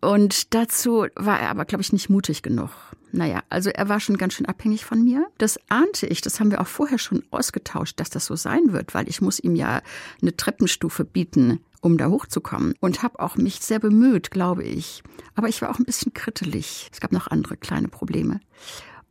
[0.07, 2.69] Und dazu war er aber, glaube ich, nicht mutig genug.
[3.11, 5.25] Naja, also er war schon ganz schön abhängig von mir.
[5.39, 8.93] Das ahnte ich, das haben wir auch vorher schon ausgetauscht, dass das so sein wird,
[8.93, 9.81] weil ich muss ihm ja
[10.21, 12.75] eine Treppenstufe bieten, um da hochzukommen.
[12.79, 15.03] Und habe auch mich sehr bemüht, glaube ich.
[15.35, 16.89] Aber ich war auch ein bisschen krittelig.
[16.91, 18.39] Es gab noch andere kleine Probleme.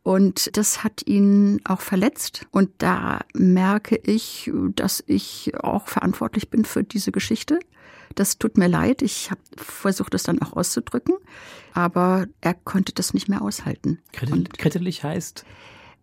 [0.03, 2.47] Und das hat ihn auch verletzt.
[2.51, 7.59] Und da merke ich, dass ich auch verantwortlich bin für diese Geschichte.
[8.15, 9.01] Das tut mir leid.
[9.01, 11.15] Ich habe versucht, das dann auch auszudrücken.
[11.73, 13.99] Aber er konnte das nicht mehr aushalten.
[14.57, 15.45] Krittelig heißt?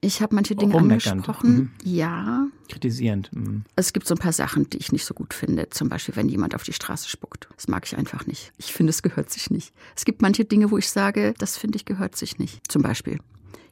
[0.01, 1.57] Ich habe manche Dinge angesprochen.
[1.57, 1.71] Mhm.
[1.85, 2.47] Ja.
[2.69, 3.31] Kritisierend.
[3.33, 3.65] Mhm.
[3.75, 5.71] Es gibt so ein paar Sachen, die ich nicht so gut finde.
[5.71, 7.49] Zum Beispiel, wenn jemand auf die Straße spuckt.
[7.57, 8.53] Das mag ich einfach nicht.
[8.59, 9.73] Ich finde, es gehört sich nicht.
[9.97, 12.71] Es gibt manche Dinge, wo ich sage, das finde ich gehört sich nicht.
[12.71, 13.19] Zum Beispiel.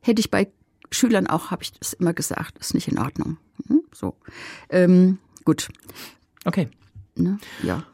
[0.01, 0.49] Hätte ich bei
[0.91, 3.39] Schülern auch, habe ich das immer gesagt, ist nicht in Ordnung.
[3.69, 3.83] Hm?
[3.93, 4.17] So.
[4.69, 5.69] Ähm, gut.
[6.45, 6.69] Okay.
[7.15, 7.39] Ne?
[7.63, 7.85] Ja.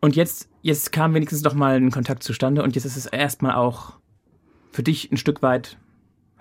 [0.00, 3.54] Und jetzt, jetzt kam wenigstens doch mal ein Kontakt zustande und jetzt ist es erstmal
[3.54, 3.94] auch
[4.72, 5.78] für dich ein Stück weit,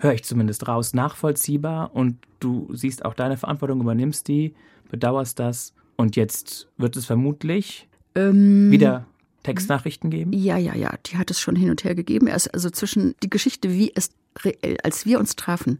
[0.01, 4.55] höre ich zumindest raus, nachvollziehbar und du siehst auch deine Verantwortung, übernimmst die,
[4.89, 9.05] bedauerst das und jetzt wird es vermutlich ähm, wieder
[9.43, 10.33] Textnachrichten geben?
[10.33, 12.27] Ja, ja, ja, die hat es schon hin und her gegeben.
[12.27, 14.11] Also zwischen die Geschichte, wie es
[14.43, 15.79] reell, als wir uns trafen,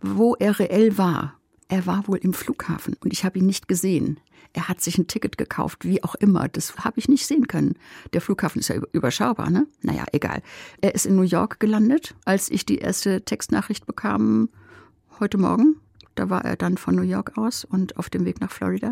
[0.00, 1.39] wo er reell war.
[1.70, 4.18] Er war wohl im Flughafen und ich habe ihn nicht gesehen.
[4.52, 6.48] Er hat sich ein Ticket gekauft, wie auch immer.
[6.48, 7.76] Das habe ich nicht sehen können.
[8.12, 9.68] Der Flughafen ist ja überschaubar, ne?
[9.80, 10.42] Naja, egal.
[10.80, 14.48] Er ist in New York gelandet, als ich die erste Textnachricht bekam
[15.20, 15.76] heute Morgen.
[16.16, 18.90] Da war er dann von New York aus und auf dem Weg nach Florida.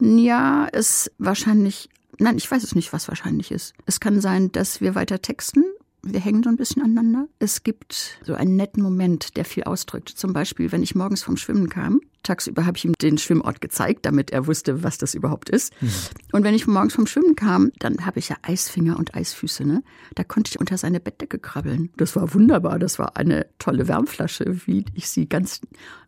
[0.00, 1.88] Ja, ist wahrscheinlich,
[2.20, 3.74] nein, ich weiß es nicht, was wahrscheinlich ist.
[3.86, 5.64] Es kann sein, dass wir weiter texten
[6.02, 7.26] wir hängen so ein bisschen aneinander.
[7.38, 10.08] Es gibt so einen netten Moment, der viel ausdrückt.
[10.08, 14.06] Zum Beispiel, wenn ich morgens vom Schwimmen kam, tagsüber habe ich ihm den Schwimmort gezeigt,
[14.06, 15.72] damit er wusste, was das überhaupt ist.
[15.80, 15.90] Mhm.
[16.32, 19.64] Und wenn ich morgens vom Schwimmen kam, dann habe ich ja Eisfinger und Eisfüße.
[19.64, 19.82] Ne?
[20.14, 21.90] Da konnte ich unter seine Bettdecke krabbeln.
[21.96, 22.78] Das war wunderbar.
[22.78, 25.60] Das war eine tolle Wärmflasche, wie ich sie ganz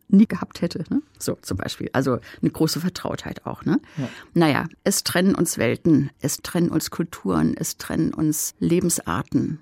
[0.09, 0.85] nie gehabt hätte.
[0.91, 1.03] Ne?
[1.19, 1.89] So zum Beispiel.
[1.93, 3.65] Also eine große Vertrautheit auch.
[3.65, 3.81] Ne?
[3.97, 4.09] Ja.
[4.35, 9.61] Naja, es trennen uns Welten, es trennen uns Kulturen, es trennen uns Lebensarten.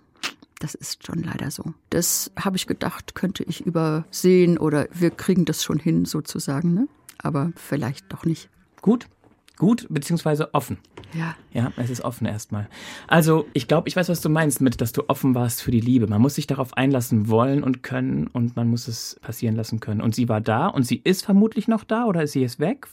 [0.61, 1.75] Das ist schon leider so.
[1.91, 6.89] Das habe ich gedacht, könnte ich übersehen oder wir kriegen das schon hin sozusagen, ne?
[7.19, 8.49] aber vielleicht doch nicht.
[8.83, 9.07] Gut,
[9.57, 10.79] gut beziehungsweise offen.
[11.15, 11.37] Ja.
[11.53, 12.69] Ja, es ist offen erstmal.
[13.07, 15.81] Also ich glaube, ich weiß, was du meinst mit, dass du offen warst für die
[15.81, 16.07] Liebe.
[16.07, 20.01] Man muss sich darauf einlassen wollen und können und man muss es passieren lassen können.
[20.01, 22.89] Und sie war da und sie ist vermutlich noch da oder ist sie jetzt weg?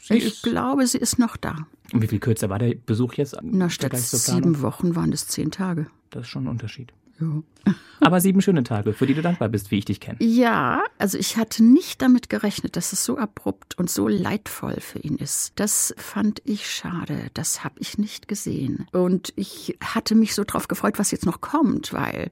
[0.00, 1.66] Sie ich glaube, sie ist noch da.
[1.92, 3.36] Und wie viel kürzer war der Besuch jetzt?
[3.42, 5.86] Na, statt sieben Wochen waren es zehn Tage.
[6.10, 6.92] Das ist schon ein Unterschied.
[7.20, 7.74] Ja.
[8.00, 10.16] Aber sieben schöne Tage, für die du dankbar bist, wie ich dich kenne.
[10.20, 14.98] Ja, also ich hatte nicht damit gerechnet, dass es so abrupt und so leidvoll für
[15.00, 15.52] ihn ist.
[15.56, 17.26] Das fand ich schade.
[17.34, 18.86] Das habe ich nicht gesehen.
[18.92, 22.30] Und ich hatte mich so drauf gefreut, was jetzt noch kommt, weil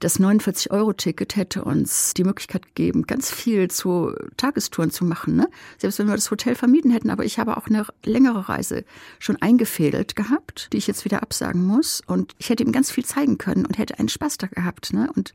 [0.00, 5.36] das 49-Euro-Ticket hätte uns die Möglichkeit gegeben, ganz viel zu Tagestouren zu machen.
[5.36, 5.48] Ne?
[5.76, 7.10] Selbst wenn wir das Hotel vermieden hätten.
[7.10, 8.84] Aber ich habe auch eine längere Reise
[9.18, 12.00] schon eingefädelt gehabt, die ich jetzt wieder absagen muss.
[12.06, 14.92] Und ich hätte ihm ganz viel zeigen können und hätte einen Spaß da gehabt.
[14.92, 15.10] Ne?
[15.14, 15.34] Und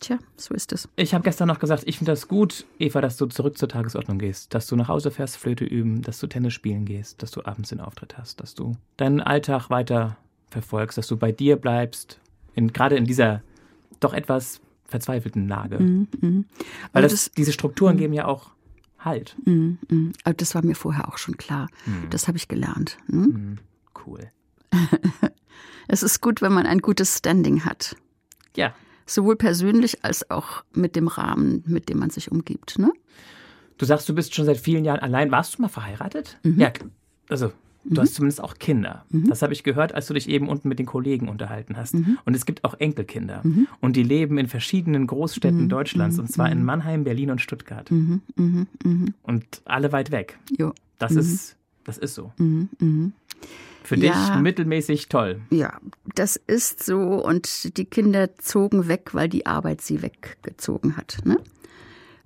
[0.00, 0.88] tja, so ist es.
[0.96, 4.18] Ich habe gestern noch gesagt, ich finde das gut, Eva, dass du zurück zur Tagesordnung
[4.18, 4.52] gehst.
[4.52, 7.70] Dass du nach Hause fährst, Flöte üben, dass du Tennis spielen gehst, dass du abends
[7.70, 10.18] den Auftritt hast, dass du deinen Alltag weiter
[10.50, 12.18] verfolgst, dass du bei dir bleibst.
[12.54, 13.42] In, gerade in dieser
[14.04, 15.78] doch etwas verzweifelten Lage.
[15.78, 16.44] Mm, mm.
[16.92, 17.98] Weil das, das, diese Strukturen mm.
[17.98, 18.50] geben ja auch
[19.04, 19.36] Halt.
[19.44, 20.12] Mm, mm.
[20.24, 21.68] Aber das war mir vorher auch schon klar.
[21.86, 22.10] Mm.
[22.10, 22.98] Das habe ich gelernt.
[23.08, 23.58] Hm?
[24.06, 24.28] Cool.
[25.88, 27.96] es ist gut, wenn man ein gutes Standing hat.
[28.56, 28.74] Ja.
[29.04, 32.78] Sowohl persönlich als auch mit dem Rahmen, mit dem man sich umgibt.
[32.78, 32.92] Ne?
[33.76, 35.32] Du sagst, du bist schon seit vielen Jahren allein.
[35.32, 36.38] Warst du mal verheiratet?
[36.44, 36.60] Mhm.
[36.60, 36.72] Ja,
[37.28, 37.52] also
[37.84, 38.04] Du mhm.
[38.04, 39.04] hast zumindest auch Kinder.
[39.10, 39.28] Mhm.
[39.28, 41.94] Das habe ich gehört, als du dich eben unten mit den Kollegen unterhalten hast.
[41.94, 42.18] Mhm.
[42.24, 43.40] Und es gibt auch Enkelkinder.
[43.42, 43.66] Mhm.
[43.80, 45.68] Und die leben in verschiedenen Großstädten mhm.
[45.68, 46.18] Deutschlands.
[46.18, 46.64] Und zwar in mhm.
[46.64, 47.90] Mannheim, Berlin und Stuttgart.
[47.90, 50.38] Und alle weit weg.
[50.56, 50.72] Jo.
[50.98, 52.32] Das, ist, das ist so.
[53.82, 55.40] Für dich ja, mittelmäßig toll.
[55.50, 55.80] Ja,
[56.14, 56.98] das ist so.
[56.98, 61.18] Und die Kinder zogen weg, weil die Arbeit sie weggezogen hat.
[61.24, 61.38] Ne?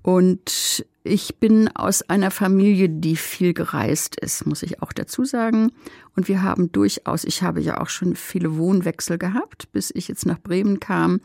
[0.07, 5.73] Und ich bin aus einer Familie, die viel gereist ist, muss ich auch dazu sagen.
[6.15, 10.25] Und wir haben durchaus, ich habe ja auch schon viele Wohnwechsel gehabt, bis ich jetzt
[10.25, 11.21] nach Bremen kam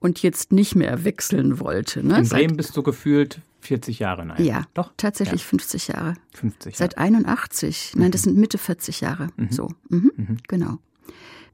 [0.00, 2.02] und jetzt nicht mehr wechseln wollte.
[2.02, 2.20] Ne?
[2.20, 4.42] In Bremen bist du gefühlt 40 Jahre, nein?
[4.42, 4.94] Ja, doch.
[4.96, 5.48] Tatsächlich ja.
[5.48, 6.14] 50 Jahre.
[6.32, 6.76] 50 Jahre.
[6.78, 7.92] Seit 81.
[7.96, 9.28] Nein, das sind Mitte 40 Jahre.
[9.36, 9.52] Mhm.
[9.52, 10.10] So, mhm.
[10.16, 10.36] Mhm.
[10.48, 10.78] genau.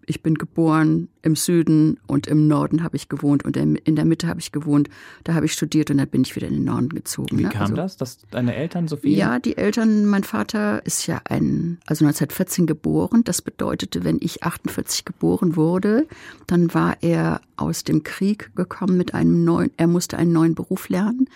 [0.09, 4.27] Ich bin geboren im Süden und im Norden habe ich gewohnt und in der Mitte
[4.27, 4.88] habe ich gewohnt.
[5.25, 7.38] Da habe ich studiert und dann bin ich wieder in den Norden gezogen.
[7.38, 7.51] Wie ne?
[7.51, 9.16] kam also, das, dass deine Eltern so viel?
[9.16, 13.23] Ja, die Eltern, mein Vater ist ja ein, also 1914 geboren.
[13.25, 16.07] Das bedeutete, wenn ich 48 geboren wurde,
[16.47, 20.88] dann war er aus dem Krieg gekommen mit einem neuen, er musste einen neuen Beruf
[20.88, 21.29] lernen.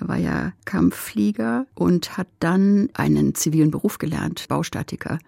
[0.00, 5.18] Er war ja Kampfflieger und hat dann einen zivilen Beruf gelernt, Baustatiker.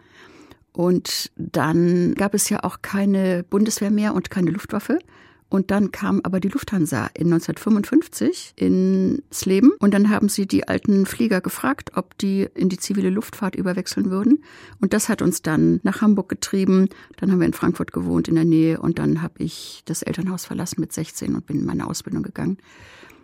[0.79, 5.01] Und dann gab es ja auch keine Bundeswehr mehr und keine Luftwaffe.
[5.49, 9.73] Und dann kam aber die Lufthansa in 1955 ins Leben.
[9.81, 14.09] Und dann haben sie die alten Flieger gefragt, ob die in die zivile Luftfahrt überwechseln
[14.12, 14.45] würden.
[14.81, 16.91] Und das hat uns dann nach Hamburg getrieben.
[17.17, 18.81] Dann haben wir in Frankfurt gewohnt in der Nähe.
[18.81, 22.57] Und dann habe ich das Elternhaus verlassen mit 16 und bin in meine Ausbildung gegangen.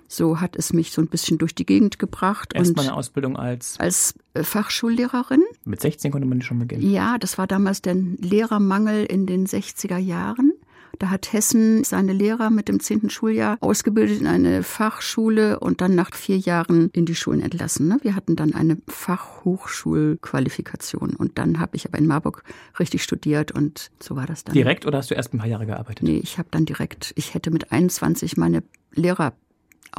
[0.08, 2.52] So hat es mich so ein bisschen durch die Gegend gebracht.
[2.54, 3.78] Erst mal eine Ausbildung als?
[3.78, 5.42] Als äh, Fachschullehrerin.
[5.64, 6.90] Mit 16 konnte man schon beginnen?
[6.90, 10.52] Ja, das war damals der Lehrermangel in den 60er Jahren.
[10.98, 15.94] Da hat Hessen seine Lehrer mit dem zehnten Schuljahr ausgebildet in eine Fachschule und dann
[15.94, 17.88] nach vier Jahren in die Schulen entlassen.
[17.88, 17.98] Ne?
[18.02, 22.42] Wir hatten dann eine Fachhochschulqualifikation und dann habe ich aber in Marburg
[22.78, 24.54] richtig studiert und so war das dann.
[24.54, 26.04] Direkt oder hast du erst ein paar Jahre gearbeitet?
[26.04, 28.62] Nee, ich habe dann direkt, ich hätte mit 21 meine
[28.92, 29.32] Lehrer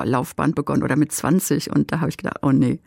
[0.03, 2.79] Laufbahn begonnen oder mit 20 und da habe ich gedacht, oh nee.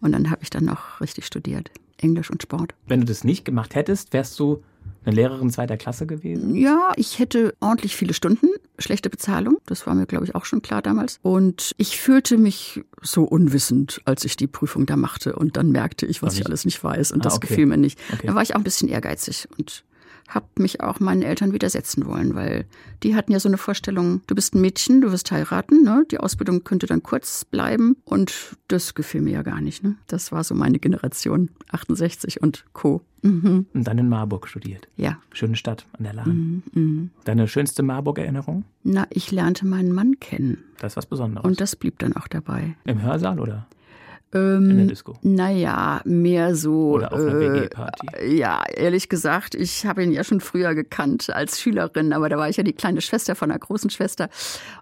[0.00, 2.74] Und dann habe ich dann noch richtig studiert, Englisch und Sport.
[2.86, 4.62] Wenn du das nicht gemacht hättest, wärst du
[5.04, 6.54] eine Lehrerin zweiter Klasse gewesen?
[6.54, 9.58] Ja, ich hätte ordentlich viele Stunden, schlechte Bezahlung.
[9.66, 11.18] Das war mir, glaube ich, auch schon klar damals.
[11.22, 15.34] Und ich fühlte mich so unwissend, als ich die Prüfung da machte.
[15.34, 17.12] Und dann merkte ich, was ich alles nicht weiß.
[17.12, 17.48] Und ah, das okay.
[17.48, 17.98] gefiel mir nicht.
[18.12, 18.28] Okay.
[18.28, 19.84] Da war ich auch ein bisschen ehrgeizig und
[20.34, 22.64] habe mich auch meinen Eltern widersetzen wollen, weil
[23.02, 26.04] die hatten ja so eine Vorstellung, du bist ein Mädchen, du wirst heiraten, ne?
[26.10, 29.82] die Ausbildung könnte dann kurz bleiben und das gefiel mir ja gar nicht.
[29.82, 29.96] Ne?
[30.06, 33.02] Das war so meine Generation, 68 und Co.
[33.22, 33.66] Mhm.
[33.72, 34.88] Und dann in Marburg studiert.
[34.96, 35.18] Ja.
[35.32, 36.62] Schöne Stadt an der Lahn.
[36.72, 37.08] Mhm, mh.
[37.24, 38.64] Deine schönste Marburg-Erinnerung?
[38.82, 40.64] Na, ich lernte meinen Mann kennen.
[40.80, 41.44] Das ist was Besonderes.
[41.44, 42.74] Und das blieb dann auch dabei.
[42.84, 43.66] Im Hörsaal oder?
[44.34, 45.14] Ähm, in der Disco?
[45.22, 46.92] Naja, mehr so.
[46.92, 48.36] Oder auf einer äh, WG-Party?
[48.36, 52.48] Ja, ehrlich gesagt, ich habe ihn ja schon früher gekannt als Schülerin, aber da war
[52.48, 54.28] ich ja die kleine Schwester von einer großen Schwester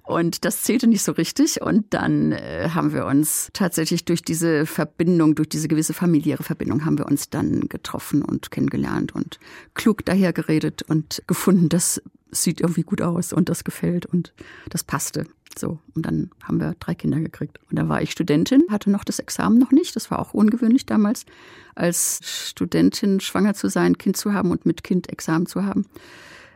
[0.05, 1.63] und das zählte nicht so richtig.
[1.63, 6.85] Und dann äh, haben wir uns tatsächlich durch diese Verbindung, durch diese gewisse familiäre Verbindung,
[6.85, 9.41] haben wir uns dann getroffen und kennengelernt und
[9.75, 12.01] klug dahergeredet und gefunden, das
[12.33, 14.33] sieht irgendwie gut aus und das gefällt und
[14.69, 15.27] das passte.
[15.59, 17.59] So, und dann haben wir drei Kinder gekriegt.
[17.71, 19.97] Und da war ich Studentin, hatte noch das Examen noch nicht.
[19.97, 21.27] Das war auch ungewöhnlich damals,
[21.75, 25.87] als Studentin schwanger zu sein, Kind zu haben und mit Kind Examen zu haben.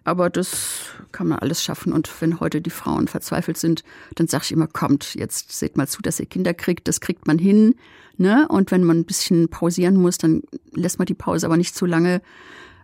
[0.05, 1.93] Aber das kann man alles schaffen.
[1.93, 3.83] Und wenn heute die Frauen verzweifelt sind,
[4.15, 6.87] dann sage ich immer, kommt, jetzt seht mal zu, dass ihr Kinder kriegt.
[6.87, 7.75] Das kriegt man hin.
[8.17, 8.47] Ne?
[8.49, 11.87] Und wenn man ein bisschen pausieren muss, dann lässt man die Pause aber nicht zu
[11.87, 12.21] lange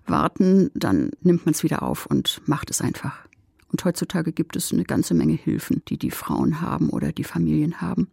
[0.06, 0.70] warten.
[0.74, 3.29] Dann nimmt man es wieder auf und macht es einfach.
[3.70, 7.80] Und heutzutage gibt es eine ganze Menge Hilfen, die die Frauen haben oder die Familien
[7.80, 8.08] haben.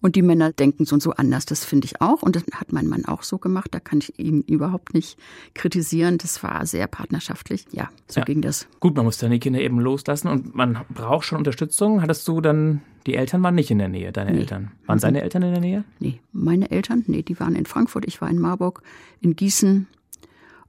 [0.00, 2.22] Und die Männer denken so und so anders, das finde ich auch.
[2.22, 3.68] Und das hat mein Mann auch so gemacht.
[3.72, 5.18] Da kann ich ihn überhaupt nicht
[5.54, 6.18] kritisieren.
[6.18, 7.66] Das war sehr partnerschaftlich.
[7.72, 8.24] Ja, so ja.
[8.24, 8.66] ging das.
[8.80, 12.02] Gut, man muss deine Kinder eben loslassen und man braucht schon Unterstützung.
[12.02, 14.40] Hattest du dann, die Eltern waren nicht in der Nähe, deine nee.
[14.40, 14.72] Eltern?
[14.86, 15.00] Waren mhm.
[15.00, 15.84] seine Eltern in der Nähe?
[15.98, 18.04] Nee, meine Eltern, nee, die waren in Frankfurt.
[18.06, 18.82] Ich war in Marburg,
[19.20, 19.86] in Gießen,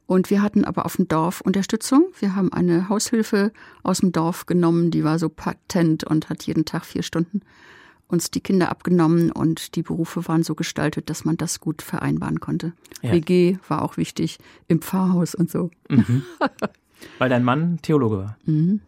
[0.07, 2.07] und wir hatten aber auf dem Dorf Unterstützung.
[2.19, 3.51] Wir haben eine Haushilfe
[3.83, 7.41] aus dem Dorf genommen, die war so patent und hat jeden Tag vier Stunden
[8.07, 12.39] uns die Kinder abgenommen und die Berufe waren so gestaltet, dass man das gut vereinbaren
[12.39, 12.73] konnte.
[13.01, 13.11] Ja.
[13.11, 14.37] WG war auch wichtig
[14.67, 15.71] im Pfarrhaus und so.
[15.89, 16.23] Mhm.
[17.17, 18.37] Weil dein Mann Theologe war.
[18.45, 18.81] Mhm.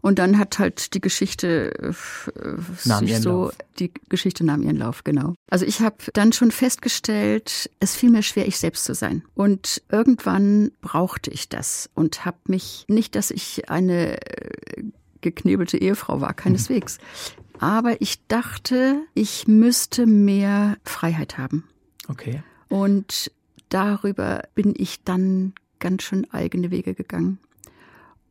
[0.00, 2.40] Und dann hat halt die Geschichte äh,
[2.84, 3.56] nahm sich so Lauf.
[3.78, 5.34] die Geschichte nahm ihren Lauf, genau.
[5.50, 9.22] Also ich habe dann schon festgestellt, es fiel mir schwer, ich selbst zu sein.
[9.34, 14.82] Und irgendwann brauchte ich das und habe mich nicht, dass ich eine äh,
[15.20, 16.98] geknebelte Ehefrau war, keineswegs.
[17.58, 21.64] Aber ich dachte, ich müsste mehr Freiheit haben.
[22.08, 22.42] Okay.
[22.68, 23.30] Und
[23.68, 27.38] darüber bin ich dann ganz schön eigene Wege gegangen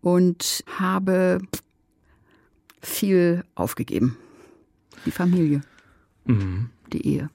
[0.01, 1.39] und habe
[2.81, 4.17] viel aufgegeben.
[5.05, 5.61] Die Familie,
[6.25, 6.69] mhm.
[6.91, 7.29] die Ehe.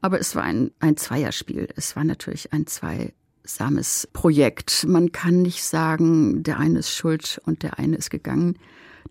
[0.00, 1.68] Aber es war ein, ein Zweierspiel.
[1.74, 4.84] Es war natürlich ein zweisames Projekt.
[4.86, 8.58] Man kann nicht sagen, der eine ist schuld und der eine ist gegangen.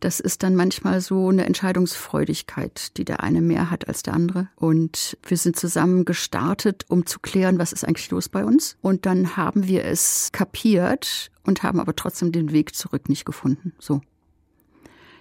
[0.01, 4.49] Das ist dann manchmal so eine Entscheidungsfreudigkeit, die der eine mehr hat als der andere.
[4.55, 8.77] Und wir sind zusammen gestartet, um zu klären, was ist eigentlich los bei uns.
[8.81, 13.73] Und dann haben wir es kapiert und haben aber trotzdem den Weg zurück nicht gefunden.
[13.79, 14.01] So.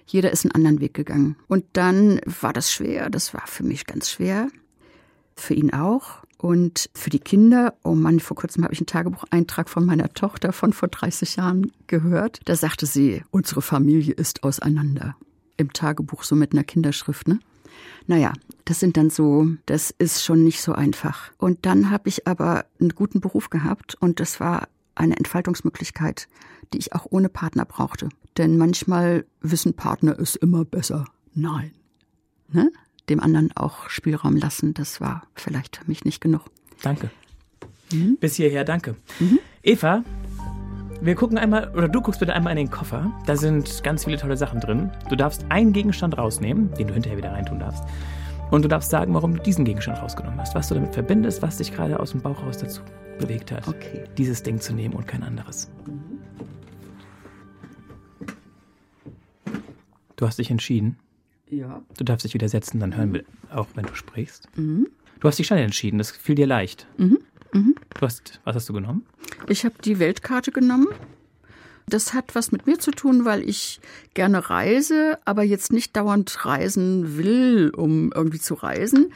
[0.05, 1.35] Jeder ist einen anderen Weg gegangen.
[1.47, 3.09] Und dann war das schwer.
[3.09, 4.49] Das war für mich ganz schwer.
[5.35, 6.23] Für ihn auch.
[6.37, 10.51] Und für die Kinder, oh Mann, vor kurzem habe ich einen Tagebucheintrag von meiner Tochter
[10.51, 12.39] von vor 30 Jahren gehört.
[12.45, 15.15] Da sagte sie, unsere Familie ist auseinander.
[15.57, 17.39] Im Tagebuch, so mit einer Kinderschrift, ne?
[18.07, 18.33] Naja,
[18.65, 21.31] das sind dann so, das ist schon nicht so einfach.
[21.37, 26.27] Und dann habe ich aber einen guten Beruf gehabt und das war eine Entfaltungsmöglichkeit,
[26.73, 28.09] die ich auch ohne Partner brauchte.
[28.37, 31.05] Denn manchmal wissen Partner es immer besser.
[31.33, 31.71] Nein.
[32.49, 32.71] Ne?
[33.09, 36.43] Dem anderen auch Spielraum lassen, das war vielleicht für mich nicht genug.
[36.81, 37.11] Danke.
[37.91, 38.17] Mhm.
[38.19, 38.95] Bis hierher, danke.
[39.19, 39.39] Mhm.
[39.61, 40.03] Eva,
[41.01, 43.11] wir gucken einmal, oder du guckst bitte einmal in den Koffer.
[43.25, 44.91] Da sind ganz viele tolle Sachen drin.
[45.09, 47.83] Du darfst einen Gegenstand rausnehmen, den du hinterher wieder reintun darfst.
[48.51, 51.57] Und du darfst sagen, warum du diesen Gegenstand rausgenommen hast, was du damit verbindest, was
[51.57, 52.81] dich gerade aus dem Bauch raus dazu
[53.19, 54.03] bewegt hat, okay.
[54.17, 55.69] dieses Ding zu nehmen und kein anderes.
[60.15, 60.97] Du hast dich entschieden.
[61.49, 61.81] Ja.
[61.97, 64.47] Du darfst dich wieder setzen, dann hören wir auch, wenn du sprichst.
[64.57, 64.87] Mhm.
[65.19, 66.87] Du hast dich schnell entschieden, das fiel dir leicht.
[66.97, 67.19] Mhm.
[67.53, 67.75] Mhm.
[67.93, 69.05] Du hast, was hast du genommen?
[69.47, 70.87] Ich habe die Weltkarte genommen.
[71.87, 73.79] Das hat was mit mir zu tun, weil ich
[74.13, 79.13] gerne reise, aber jetzt nicht dauernd reisen will, um irgendwie zu reisen,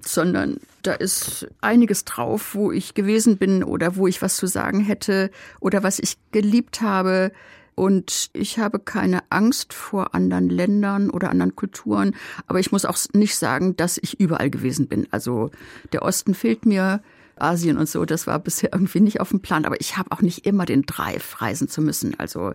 [0.00, 4.80] sondern da ist einiges drauf, wo ich gewesen bin oder wo ich was zu sagen
[4.80, 7.32] hätte oder was ich geliebt habe.
[7.74, 12.16] Und ich habe keine Angst vor anderen Ländern oder anderen Kulturen.
[12.48, 15.06] Aber ich muss auch nicht sagen, dass ich überall gewesen bin.
[15.12, 15.52] Also
[15.92, 17.00] der Osten fehlt mir.
[17.42, 19.64] Asien und so, das war bisher irgendwie nicht auf dem Plan.
[19.64, 22.18] Aber ich habe auch nicht immer den Drive, reisen zu müssen.
[22.18, 22.52] Also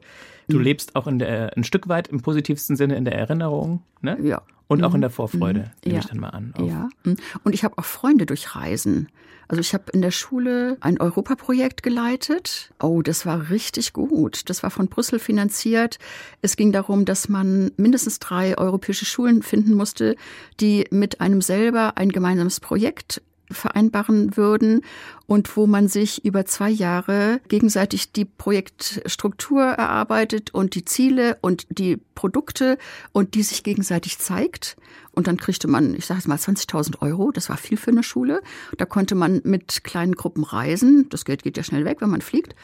[0.47, 4.17] du lebst auch in der, ein Stück weit im positivsten Sinne in der Erinnerung, ne?
[4.21, 4.41] Ja.
[4.67, 5.15] Und auch in der mhm.
[5.15, 5.65] Vorfreude, mhm.
[5.83, 5.99] nehme ja.
[5.99, 6.53] ich dann mal an.
[6.57, 6.67] Auf.
[6.67, 6.89] Ja.
[7.03, 7.17] Mhm.
[7.43, 9.07] Und ich habe auch Freunde durch Reisen.
[9.47, 12.71] Also ich habe in der Schule ein Europaprojekt geleitet.
[12.81, 14.49] Oh, das war richtig gut.
[14.49, 15.99] Das war von Brüssel finanziert.
[16.41, 20.15] Es ging darum, dass man mindestens drei europäische Schulen finden musste,
[20.59, 23.21] die mit einem selber ein gemeinsames Projekt
[23.53, 24.81] vereinbaren würden
[25.25, 31.65] und wo man sich über zwei Jahre gegenseitig die Projektstruktur erarbeitet und die Ziele und
[31.69, 32.77] die Produkte
[33.11, 34.77] und die sich gegenseitig zeigt.
[35.11, 37.31] Und dann kriegte man, ich sage jetzt mal, 20.000 Euro.
[37.31, 38.41] Das war viel für eine Schule.
[38.77, 41.07] Da konnte man mit kleinen Gruppen reisen.
[41.09, 42.55] Das Geld geht ja schnell weg, wenn man fliegt.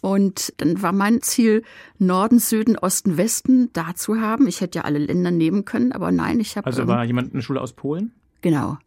[0.00, 1.64] Und dann war mein Ziel,
[1.98, 4.46] Norden, Süden, Osten, Westen da zu haben.
[4.46, 6.66] Ich hätte ja alle Länder nehmen können, aber nein, ich habe.
[6.66, 8.12] Also war jemand eine Schule aus Polen?
[8.40, 8.78] Genau.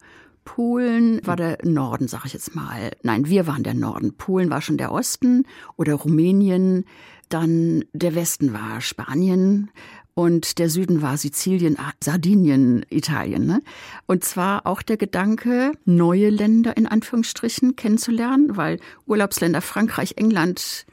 [0.55, 2.91] Polen war der Norden, sag ich jetzt mal.
[3.03, 4.17] Nein, wir waren der Norden.
[4.17, 5.45] Polen war schon der Osten
[5.77, 6.83] oder Rumänien.
[7.29, 9.71] Dann der Westen war Spanien
[10.13, 13.45] und der Süden war Sizilien, Sardinien, Italien.
[13.45, 13.61] Ne?
[14.07, 20.85] Und zwar auch der Gedanke, neue Länder in Anführungsstrichen kennenzulernen, weil Urlaubsländer Frankreich, England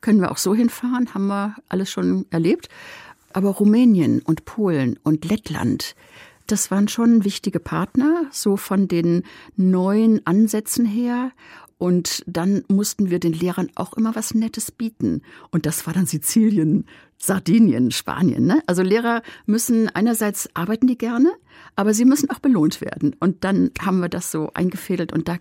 [0.00, 2.68] können wir auch so hinfahren, haben wir alles schon erlebt.
[3.32, 5.94] Aber Rumänien und Polen und Lettland,
[6.46, 9.22] das waren schon wichtige Partner, so von den
[9.56, 11.32] neuen Ansätzen her.
[11.76, 15.22] Und dann mussten wir den Lehrern auch immer was Nettes bieten.
[15.50, 16.86] Und das war dann Sizilien,
[17.18, 18.46] Sardinien, Spanien.
[18.46, 18.62] Ne?
[18.66, 21.32] Also Lehrer müssen einerseits arbeiten die gerne,
[21.76, 23.16] aber sie müssen auch belohnt werden.
[23.18, 25.38] Und dann haben wir das so eingefädelt und da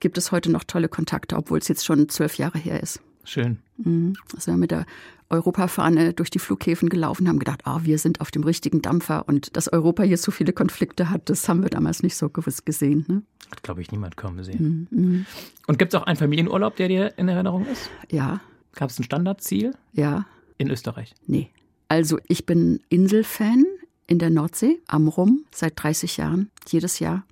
[0.00, 3.00] gibt es heute noch tolle Kontakte, obwohl es jetzt schon zwölf Jahre her ist.
[3.24, 3.58] Schön.
[3.78, 4.14] Mhm.
[4.34, 4.86] Also mit der
[5.30, 9.56] Europafahne durch die Flughäfen gelaufen, haben gedacht, ah, wir sind auf dem richtigen Dampfer und
[9.56, 13.04] dass Europa hier so viele Konflikte hat, das haben wir damals nicht so gewiss gesehen.
[13.08, 13.22] Ne?
[13.50, 14.88] Hat, glaube ich, niemand kaum gesehen.
[14.90, 14.98] Mhm.
[14.98, 15.26] mhm.
[15.66, 17.90] Und gibt es auch einen Familienurlaub, der dir in Erinnerung ist?
[18.10, 18.40] Ja.
[18.74, 19.72] Gab es ein Standardziel?
[19.92, 20.26] Ja.
[20.58, 21.14] In Österreich?
[21.26, 21.50] Nee.
[21.88, 23.64] Also ich bin Inselfan
[24.06, 27.24] in der Nordsee, am Rum, seit 30 Jahren, jedes Jahr,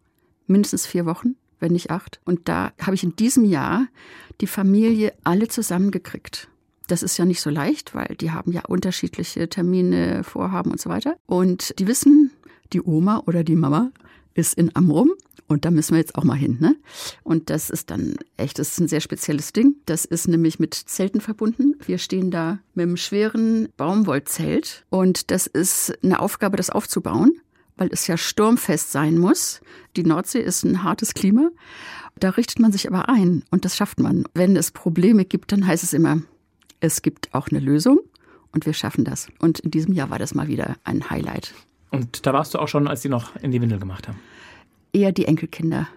[0.46, 2.20] mindestens vier Wochen wenn nicht acht.
[2.24, 3.86] Und da habe ich in diesem Jahr
[4.40, 6.48] die Familie alle zusammengekriegt.
[6.86, 10.88] Das ist ja nicht so leicht, weil die haben ja unterschiedliche Termine, Vorhaben und so
[10.88, 11.16] weiter.
[11.26, 12.30] Und die wissen,
[12.72, 13.90] die Oma oder die Mama
[14.34, 15.12] ist in Amrum
[15.48, 16.58] und da müssen wir jetzt auch mal hin.
[16.60, 16.76] Ne?
[17.24, 19.76] Und das ist dann echt, das ist ein sehr spezielles Ding.
[19.86, 21.74] Das ist nämlich mit Zelten verbunden.
[21.84, 27.40] Wir stehen da mit einem schweren Baumwollzelt und das ist eine Aufgabe, das aufzubauen,
[27.78, 29.60] weil es ja sturmfest sein muss.
[29.96, 31.50] Die Nordsee ist ein hartes Klima.
[32.18, 34.24] Da richtet man sich aber ein und das schafft man.
[34.34, 36.20] Wenn es Probleme gibt, dann heißt es immer,
[36.80, 38.00] es gibt auch eine Lösung
[38.52, 39.28] und wir schaffen das.
[39.38, 41.54] Und in diesem Jahr war das mal wieder ein Highlight.
[41.90, 44.18] Und da warst du auch schon, als die noch in die Windel gemacht haben?
[44.92, 45.88] Eher die Enkelkinder.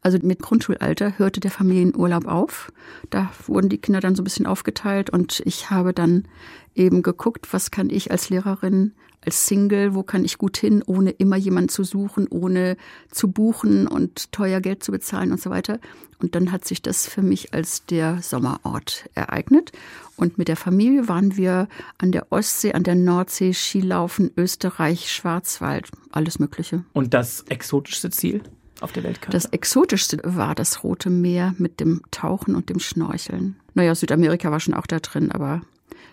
[0.00, 2.72] Also mit Grundschulalter hörte der Familienurlaub auf.
[3.10, 6.28] Da wurden die Kinder dann so ein bisschen aufgeteilt und ich habe dann
[6.74, 8.92] eben geguckt, was kann ich als Lehrerin
[9.24, 12.76] als Single, wo kann ich gut hin, ohne immer jemanden zu suchen, ohne
[13.10, 15.78] zu buchen und teuer Geld zu bezahlen und so weiter.
[16.20, 19.72] Und dann hat sich das für mich als der Sommerort ereignet.
[20.16, 21.68] Und mit der Familie waren wir
[21.98, 26.84] an der Ostsee, an der Nordsee, Skilaufen, Österreich, Schwarzwald, alles Mögliche.
[26.92, 28.42] Und das exotischste Ziel?
[28.80, 29.30] auf der Weltkarte?
[29.30, 33.56] Das exotischste war das Rote Meer mit dem Tauchen und dem Schnorcheln.
[33.74, 35.62] Naja, Südamerika war schon auch da drin, aber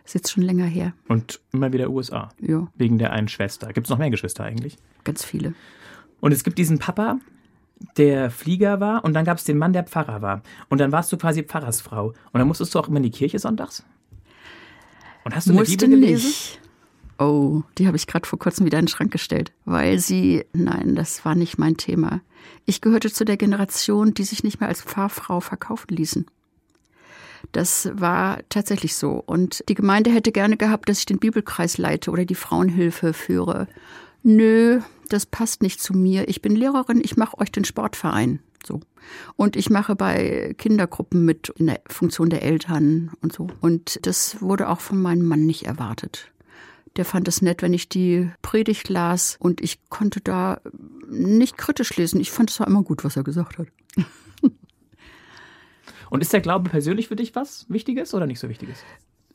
[0.06, 0.94] ist jetzt schon länger her.
[1.08, 2.30] Und immer wieder USA.
[2.40, 2.68] Ja.
[2.76, 3.72] Wegen der einen Schwester.
[3.74, 4.78] Gibt es noch mehr Geschwister eigentlich?
[5.04, 5.54] Ganz viele.
[6.20, 7.20] Und es gibt diesen Papa,
[7.98, 10.44] der Flieger war, und dann gab es den Mann, der Pfarrer war.
[10.70, 12.08] Und dann warst du quasi Pfarrersfrau.
[12.08, 13.84] Und dann musstest du auch immer in die Kirche sonntags?
[15.24, 16.28] Und hast du Musste eine Bibel gelesen?
[16.28, 16.62] nicht.
[17.20, 20.96] Oh, die habe ich gerade vor kurzem wieder in den Schrank gestellt, weil sie, nein,
[20.96, 22.22] das war nicht mein Thema.
[22.66, 26.26] Ich gehörte zu der Generation, die sich nicht mehr als Pfarrfrau verkaufen ließen.
[27.52, 29.24] Das war tatsächlich so.
[29.26, 33.68] Und die Gemeinde hätte gerne gehabt, dass ich den Bibelkreis leite oder die Frauenhilfe führe.
[34.24, 36.30] Nö, das passt nicht zu mir.
[36.30, 38.40] Ich bin Lehrerin, ich mache euch den Sportverein.
[38.66, 38.80] So.
[39.36, 43.48] Und ich mache bei Kindergruppen mit in der Funktion der Eltern und so.
[43.60, 46.32] Und das wurde auch von meinem Mann nicht erwartet.
[46.98, 50.62] Der fand es nett, wenn ich die Predigt las und ich konnte da
[51.10, 52.20] nicht kritisch lesen.
[52.20, 53.68] Ich fand es war immer gut, was er gesagt hat.
[56.12, 58.78] Und ist der Glaube persönlich für dich was Wichtiges oder nicht so Wichtiges?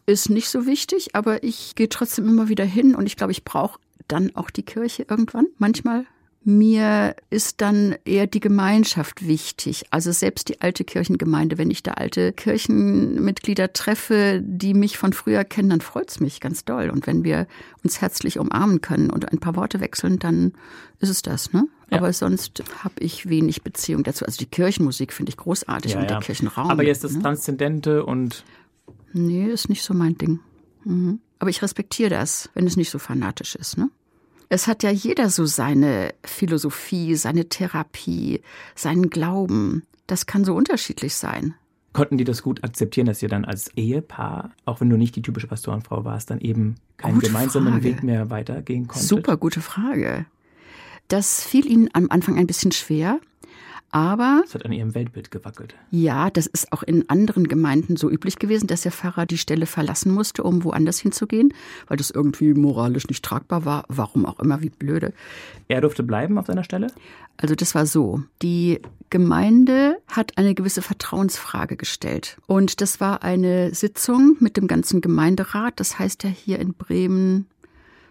[0.04, 3.44] Ist nicht so wichtig, aber ich gehe trotzdem immer wieder hin und ich glaube, ich
[3.44, 5.46] brauche dann auch die Kirche irgendwann.
[5.56, 6.04] Manchmal
[6.44, 9.86] mir ist dann eher die Gemeinschaft wichtig.
[9.90, 11.58] Also selbst die alte Kirchengemeinde.
[11.58, 16.64] Wenn ich da alte Kirchenmitglieder treffe, die mich von früher kennen, dann freut's mich ganz
[16.64, 16.90] doll.
[16.90, 17.48] Und wenn wir
[17.82, 20.52] uns herzlich umarmen können und ein paar Worte wechseln, dann
[21.00, 21.66] ist es das, ne?
[21.90, 21.98] Ja.
[21.98, 24.24] Aber sonst habe ich wenig Beziehung dazu.
[24.24, 26.70] Also die Kirchenmusik finde ich großartig und der Kirchenraum.
[26.70, 27.22] Aber jetzt das ne?
[27.22, 28.44] Transzendente und
[29.12, 30.40] Nee, ist nicht so mein Ding.
[30.84, 31.20] Mhm.
[31.38, 33.90] Aber ich respektiere das, wenn es nicht so fanatisch ist, ne?
[34.48, 38.42] Es hat ja jeder so seine Philosophie, seine Therapie,
[38.76, 39.82] seinen Glauben.
[40.06, 41.54] Das kann so unterschiedlich sein.
[41.92, 45.22] konnten die das gut akzeptieren, dass ihr dann als Ehepaar, auch wenn du nicht die
[45.22, 47.84] typische Pastorenfrau warst, dann eben keinen Gute gemeinsamen Frage.
[47.84, 49.08] Weg mehr weitergehen konntet?
[49.08, 50.26] Super gute Frage.
[51.08, 53.20] Das fiel ihnen am Anfang ein bisschen schwer,
[53.92, 55.74] aber Das hat an ihrem Weltbild gewackelt.
[55.90, 59.66] ja, das ist auch in anderen Gemeinden so üblich gewesen, dass der Pfarrer die Stelle
[59.66, 61.54] verlassen musste, um woanders hinzugehen,
[61.86, 63.84] weil das irgendwie moralisch nicht tragbar war.
[63.88, 65.14] Warum auch immer, wie blöde.
[65.68, 66.88] Er durfte bleiben auf seiner Stelle?
[67.36, 68.22] Also das war so.
[68.42, 72.38] Die Gemeinde hat eine gewisse Vertrauensfrage gestellt.
[72.46, 75.78] Und das war eine Sitzung mit dem ganzen Gemeinderat.
[75.78, 77.46] Das heißt ja hier in Bremen,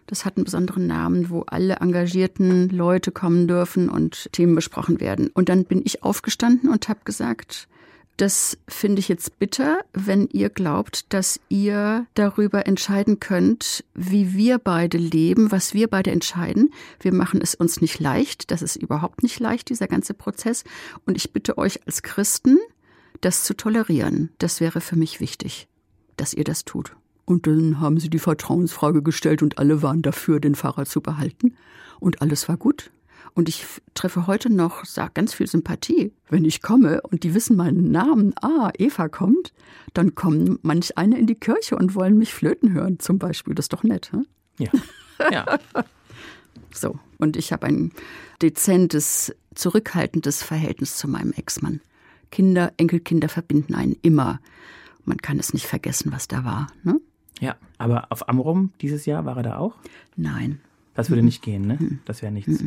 [0.08, 5.30] das hat einen besonderen Namen, wo alle engagierten Leute kommen dürfen und Themen besprochen werden.
[5.34, 7.68] Und dann bin ich aufgestanden und habe gesagt,
[8.18, 14.58] das finde ich jetzt bitter, wenn ihr glaubt, dass ihr darüber entscheiden könnt, wie wir
[14.58, 16.74] beide leben, was wir beide entscheiden.
[17.02, 18.52] Wir machen es uns nicht leicht.
[18.52, 20.64] Das ist überhaupt nicht leicht, dieser ganze Prozess.
[21.06, 22.58] Und ich bitte euch als Christen,
[23.20, 24.30] das zu tolerieren.
[24.38, 25.68] Das wäre für mich wichtig,
[26.16, 26.96] dass ihr das tut.
[27.26, 31.56] Und dann haben sie die Vertrauensfrage gestellt und alle waren dafür, den Pfarrer zu behalten.
[32.00, 32.92] Und alles war gut.
[33.34, 33.66] Und ich
[33.96, 36.14] treffe heute noch sa- ganz viel Sympathie.
[36.30, 39.52] Wenn ich komme und die wissen meinen Namen, ah, Eva kommt,
[39.94, 43.56] dann kommen manch eine in die Kirche und wollen mich flöten hören, zum Beispiel.
[43.56, 44.12] Das ist doch nett.
[44.12, 44.26] Hm?
[44.60, 44.70] Ja.
[45.32, 45.60] Ja.
[46.74, 47.00] So.
[47.18, 47.92] Und ich habe ein
[48.42, 51.80] dezentes, zurückhaltendes Verhältnis zu meinem Ex-Mann.
[52.32, 54.40] Kinder, Enkelkinder verbinden einen immer.
[55.06, 56.68] Man kann es nicht vergessen, was da war.
[56.84, 57.00] Ne?
[57.40, 57.56] Ja.
[57.78, 59.76] Aber auf Amrum dieses Jahr war er da auch?
[60.16, 60.60] Nein.
[60.94, 62.00] Das würde nicht gehen, ne?
[62.06, 62.64] Das wäre nichts.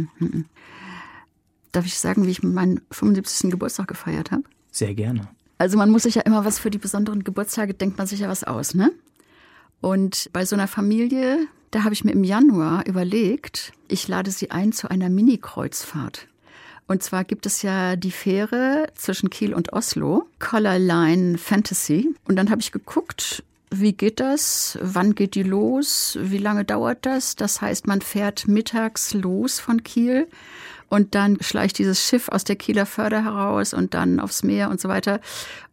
[1.73, 3.51] Darf ich sagen, wie ich meinen 75.
[3.51, 4.43] Geburtstag gefeiert habe?
[4.71, 5.29] Sehr gerne.
[5.57, 8.29] Also man muss sich ja immer was für die besonderen Geburtstage, denkt man sich ja
[8.29, 8.93] was aus, ne?
[9.81, 14.51] Und bei so einer Familie, da habe ich mir im Januar überlegt, ich lade sie
[14.51, 16.29] ein zu einer Mini-Kreuzfahrt.
[16.87, 22.15] Und zwar gibt es ja die Fähre zwischen Kiel und Oslo, Color Line Fantasy.
[22.27, 24.79] Und dann habe ich geguckt, wie geht das?
[24.81, 26.19] Wann geht die los?
[26.21, 27.37] Wie lange dauert das?
[27.37, 30.27] Das heißt, man fährt mittags los von Kiel
[30.89, 34.81] und dann schleicht dieses Schiff aus der Kieler Förde heraus und dann aufs Meer und
[34.81, 35.21] so weiter.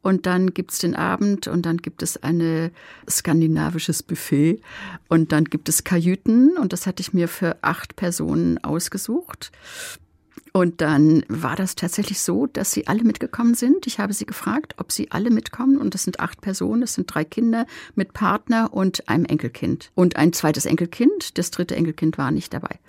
[0.01, 2.71] Und dann gibt's den Abend und dann gibt es ein
[3.09, 4.61] skandinavisches Buffet
[5.07, 9.51] und dann gibt es Kajüten und das hatte ich mir für acht Personen ausgesucht.
[10.55, 13.87] Und dann war das tatsächlich so, dass sie alle mitgekommen sind.
[13.87, 15.77] Ich habe sie gefragt, ob sie alle mitkommen.
[15.77, 19.91] Und das sind acht Personen, das sind drei Kinder mit Partner und einem Enkelkind.
[19.95, 21.37] Und ein zweites Enkelkind.
[21.37, 22.79] Das dritte Enkelkind war nicht dabei.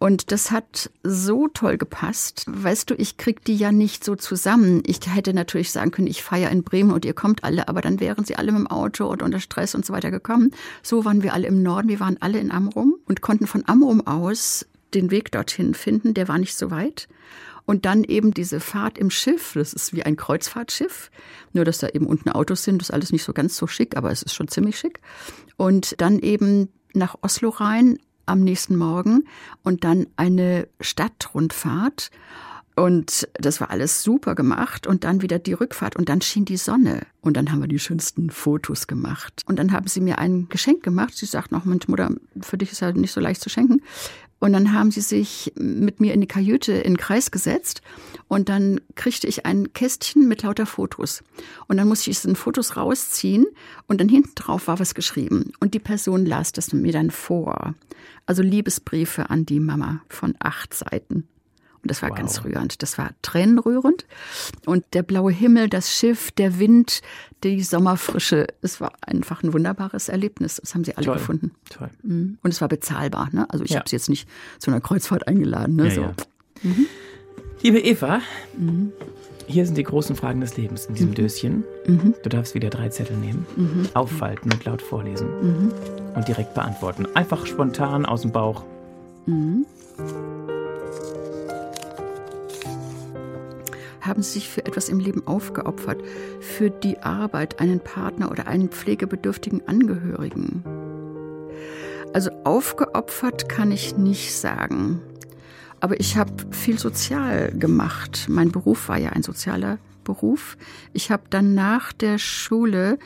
[0.00, 2.46] Und das hat so toll gepasst.
[2.48, 4.82] Weißt du, ich krieg die ja nicht so zusammen.
[4.84, 8.00] Ich hätte natürlich sagen können, ich feiere in Bremen und ihr kommt alle, aber dann
[8.00, 10.50] wären sie alle mit dem Auto und unter Stress und so weiter gekommen.
[10.82, 11.86] So waren wir alle im Norden.
[11.86, 16.28] Wir waren alle in Amrum und konnten von Amrum aus den Weg dorthin finden, der
[16.28, 17.08] war nicht so weit.
[17.66, 21.10] Und dann eben diese Fahrt im Schiff, das ist wie ein Kreuzfahrtschiff,
[21.52, 23.96] nur dass da eben unten Autos sind, das ist alles nicht so ganz so schick,
[23.96, 25.00] aber es ist schon ziemlich schick.
[25.56, 29.24] Und dann eben nach Oslo rein am nächsten Morgen
[29.62, 32.10] und dann eine Stadtrundfahrt
[32.76, 36.56] Und das war alles super gemacht und dann wieder die Rückfahrt und dann schien die
[36.56, 39.42] Sonne und dann haben wir die schönsten Fotos gemacht.
[39.46, 41.16] Und dann haben sie mir ein Geschenk gemacht.
[41.16, 43.80] Sie sagt noch, Mensch, Mutter, für dich ist ja nicht so leicht zu schenken.
[44.44, 47.80] Und dann haben sie sich mit mir in die Kajüte in den Kreis gesetzt
[48.28, 51.24] und dann kriegte ich ein Kästchen mit lauter Fotos.
[51.66, 53.46] Und dann musste ich diesen Fotos rausziehen
[53.86, 55.54] und dann hinten drauf war was geschrieben.
[55.60, 57.74] Und die Person las das mir dann vor.
[58.26, 61.26] Also Liebesbriefe an die Mama von acht Seiten.
[61.84, 62.16] Und das war wow.
[62.16, 62.82] ganz rührend.
[62.82, 64.06] Das war tränenrührend.
[64.64, 67.02] Und der blaue Himmel, das Schiff, der Wind,
[67.42, 70.56] die Sommerfrische, es war einfach ein wunderbares Erlebnis.
[70.56, 71.16] Das haben sie alle Toll.
[71.16, 71.50] gefunden.
[71.68, 71.90] Toll.
[72.02, 72.38] Mhm.
[72.42, 73.28] Und es war bezahlbar.
[73.32, 73.44] Ne?
[73.50, 73.80] Also ich ja.
[73.80, 74.26] habe sie jetzt nicht
[74.58, 75.76] zu einer Kreuzfahrt eingeladen.
[75.76, 75.88] Ne?
[75.88, 76.00] Ja, so.
[76.00, 76.14] ja.
[76.62, 76.86] Mhm.
[77.60, 78.22] Liebe Eva,
[78.56, 78.92] mhm.
[79.46, 81.14] hier sind die großen Fragen des Lebens in diesem mhm.
[81.16, 81.64] Döschen.
[81.86, 82.14] Mhm.
[82.22, 83.88] Du darfst wieder drei Zettel nehmen, mhm.
[83.92, 85.70] auffalten und laut vorlesen
[86.14, 87.06] und direkt beantworten.
[87.14, 88.64] Einfach spontan aus dem Bauch.
[89.26, 89.66] Mhm.
[94.06, 96.02] Haben sie sich für etwas im Leben aufgeopfert,
[96.40, 100.62] für die Arbeit, einen Partner oder einen pflegebedürftigen Angehörigen.
[102.12, 105.00] Also aufgeopfert kann ich nicht sagen.
[105.80, 108.26] Aber ich habe viel sozial gemacht.
[108.28, 110.56] Mein Beruf war ja ein sozialer Beruf.
[110.92, 112.98] Ich habe dann nach der Schule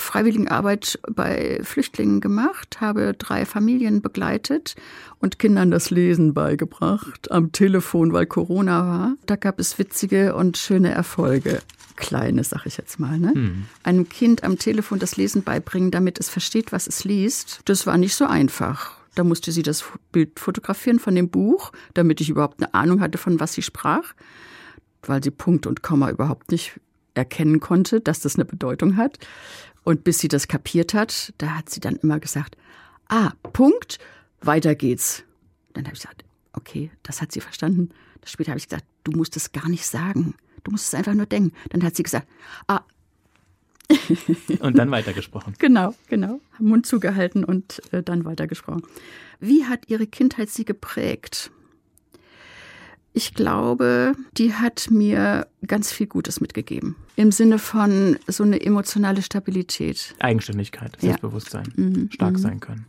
[0.00, 4.74] Freiwilligenarbeit bei Flüchtlingen gemacht, habe drei Familien begleitet
[5.18, 9.16] und Kindern das Lesen beigebracht am Telefon, weil Corona war.
[9.26, 11.60] Da gab es witzige und schöne Erfolge.
[11.96, 13.18] Kleine, sag ich jetzt mal.
[13.18, 13.32] Ne?
[13.34, 13.64] Hm.
[13.82, 17.98] Einem Kind am Telefon das Lesen beibringen, damit es versteht, was es liest, das war
[17.98, 18.92] nicht so einfach.
[19.14, 23.18] Da musste sie das Bild fotografieren von dem Buch, damit ich überhaupt eine Ahnung hatte,
[23.18, 24.14] von was sie sprach,
[25.02, 26.80] weil sie Punkt und Komma überhaupt nicht
[27.14, 29.18] erkennen konnte, dass das eine Bedeutung hat.
[29.84, 32.56] Und bis sie das kapiert hat, da hat sie dann immer gesagt,
[33.08, 33.98] ah, Punkt,
[34.40, 35.24] weiter geht's.
[35.72, 37.90] Dann habe ich gesagt, okay, das hat sie verstanden.
[38.24, 40.34] Später habe ich gesagt, du musst es gar nicht sagen.
[40.64, 41.52] Du musst es einfach nur denken.
[41.70, 42.28] Dann hat sie gesagt,
[42.66, 42.82] ah.
[44.60, 45.54] und dann weitergesprochen.
[45.58, 46.40] Genau, genau.
[46.58, 48.82] Mund zugehalten und äh, dann weitergesprochen.
[49.40, 51.50] Wie hat ihre Kindheit sie geprägt?
[53.12, 56.94] Ich glaube, die hat mir ganz viel Gutes mitgegeben.
[57.16, 60.14] Im Sinne von so eine emotionale Stabilität.
[60.20, 61.84] Eigenständigkeit, Selbstbewusstsein, ja.
[61.84, 62.10] mhm.
[62.12, 62.38] stark mhm.
[62.38, 62.86] sein können.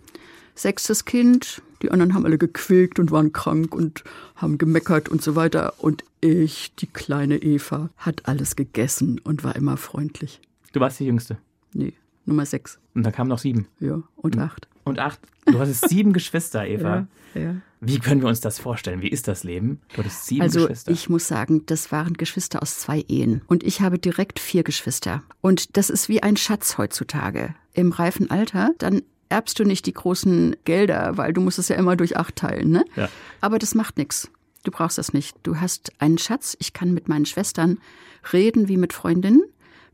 [0.53, 4.03] Sechstes Kind, die anderen haben alle gequält und waren krank und
[4.35, 5.73] haben gemeckert und so weiter.
[5.79, 10.39] Und ich, die kleine Eva, hat alles gegessen und war immer freundlich.
[10.73, 11.37] Du warst die Jüngste?
[11.73, 11.93] Nee,
[12.25, 12.77] Nummer sechs.
[12.93, 13.67] Und da kamen noch sieben?
[13.79, 14.67] Ja, und acht.
[14.83, 15.19] Und acht.
[15.45, 17.07] Du hattest sieben Geschwister, Eva.
[17.33, 17.55] Ja, ja.
[17.79, 19.01] Wie können wir uns das vorstellen?
[19.01, 19.81] Wie ist das Leben?
[19.93, 20.91] Du hattest sieben also, Geschwister.
[20.91, 23.41] Also ich muss sagen, das waren Geschwister aus zwei Ehen.
[23.47, 25.23] Und ich habe direkt vier Geschwister.
[25.41, 27.55] Und das ist wie ein Schatz heutzutage.
[27.73, 31.75] Im reifen Alter, dann erbst du nicht die großen Gelder, weil du musst es ja
[31.75, 32.69] immer durch acht teilen.
[32.69, 32.85] Ne?
[32.95, 33.09] Ja.
[33.39, 34.29] Aber das macht nichts.
[34.63, 35.35] Du brauchst das nicht.
[35.41, 36.55] Du hast einen Schatz.
[36.59, 37.79] Ich kann mit meinen Schwestern
[38.31, 39.41] reden wie mit Freundinnen.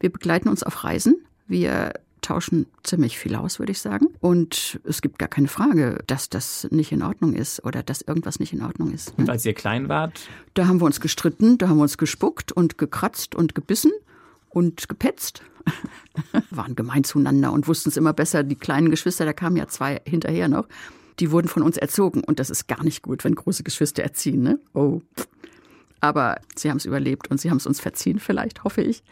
[0.02, 1.16] Wir begleiten uns auf Reisen.
[1.48, 1.94] Wir
[2.28, 4.08] tauschen ziemlich viel aus, würde ich sagen.
[4.20, 8.40] Und es gibt gar keine Frage, dass das nicht in Ordnung ist oder dass irgendwas
[8.40, 9.18] nicht in Ordnung ist.
[9.18, 9.24] Ne?
[9.24, 10.28] Und als ihr klein wart?
[10.54, 13.92] Da haben wir uns gestritten, da haben wir uns gespuckt und gekratzt und gebissen
[14.50, 15.42] und gepetzt.
[16.50, 18.44] Waren gemein zueinander und wussten es immer besser.
[18.44, 20.68] Die kleinen Geschwister, da kamen ja zwei hinterher noch,
[21.20, 22.26] die wurden von uns erzogen.
[22.26, 24.44] Und das ist gar nicht gut, wenn große Geschwister erziehen.
[24.44, 24.60] Ne?
[24.74, 25.02] Oh,
[26.00, 29.04] aber sie haben es überlebt und sie haben es uns verziehen, vielleicht, hoffe ich.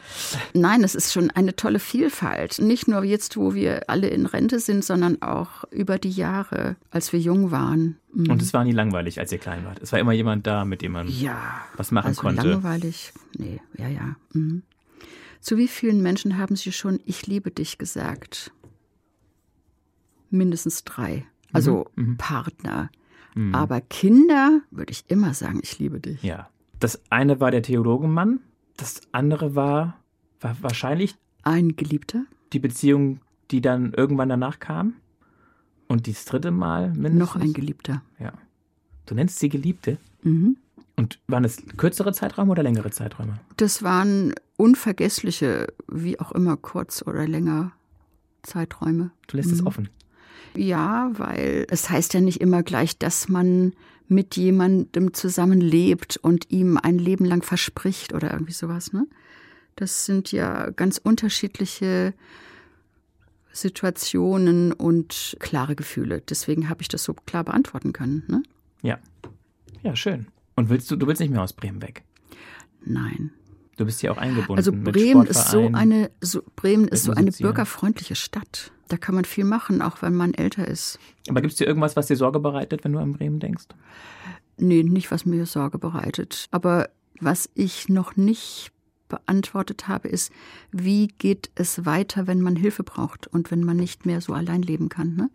[0.54, 2.58] Nein, es ist schon eine tolle Vielfalt.
[2.60, 7.12] Nicht nur jetzt, wo wir alle in Rente sind, sondern auch über die Jahre, als
[7.12, 7.96] wir jung waren.
[8.12, 8.30] Mhm.
[8.30, 9.80] Und es war nie langweilig, als ihr klein wart.
[9.82, 12.48] Es war immer jemand da, mit dem man ja, was machen also konnte.
[12.48, 13.12] Langweilig?
[13.36, 14.16] Nee, ja, ja.
[14.32, 14.62] Mhm.
[15.40, 18.52] Zu wie vielen Menschen haben Sie schon Ich liebe dich gesagt?
[20.30, 21.26] Mindestens drei.
[21.52, 22.04] Also mhm.
[22.04, 22.16] mhm.
[22.16, 22.90] Partner.
[23.34, 23.54] Mhm.
[23.54, 26.22] Aber Kinder würde ich immer sagen, ich liebe dich.
[26.22, 26.48] Ja.
[26.80, 28.40] Das eine war der Theologenmann,
[28.76, 29.98] das andere war,
[30.40, 32.24] war wahrscheinlich ein Geliebter.
[32.52, 33.20] Die Beziehung,
[33.50, 34.94] die dann irgendwann danach kam.
[35.88, 37.18] Und das dritte Mal mindestens.
[37.18, 38.02] Noch ein Geliebter.
[38.18, 38.32] Ja.
[39.06, 39.98] Du nennst sie Geliebte?
[40.22, 40.56] Mhm.
[40.96, 43.38] Und waren es kürzere Zeiträume oder längere Zeiträume?
[43.56, 47.72] Das waren unvergessliche, wie auch immer, kurz oder länger
[48.42, 49.10] Zeiträume.
[49.28, 49.54] Du lässt mhm.
[49.54, 49.88] es offen.
[50.56, 53.74] Ja, weil es heißt ja nicht immer gleich, dass man
[54.08, 58.92] mit jemandem zusammenlebt und ihm ein Leben lang verspricht oder irgendwie sowas.
[58.92, 59.06] Ne?
[59.74, 62.14] Das sind ja ganz unterschiedliche
[63.52, 66.22] Situationen und klare Gefühle.
[66.28, 68.22] Deswegen habe ich das so klar beantworten können.
[68.28, 68.42] Ne?
[68.82, 68.98] Ja.
[69.82, 70.26] Ja, schön.
[70.54, 72.04] Und willst du, du willst nicht mehr aus Bremen weg?
[72.84, 73.32] Nein.
[73.76, 74.56] Du bist ja auch eingebunden.
[74.56, 78.72] Also Bremen ist so eine, so, Bremen ist so eine bürgerfreundliche Stadt.
[78.88, 80.98] Da kann man viel machen, auch wenn man älter ist.
[81.28, 83.66] Aber gibt es dir irgendwas, was dir Sorge bereitet, wenn du an Bremen denkst?
[84.58, 86.46] Nee, nicht was mir Sorge bereitet.
[86.50, 86.88] Aber
[87.20, 88.72] Was ich noch nicht
[89.08, 90.32] beantwortet habe, ist,
[90.72, 94.62] wie geht es weiter, wenn man Hilfe braucht und wenn man nicht mehr so allein
[94.62, 95.14] leben kann.
[95.14, 95.30] Ne?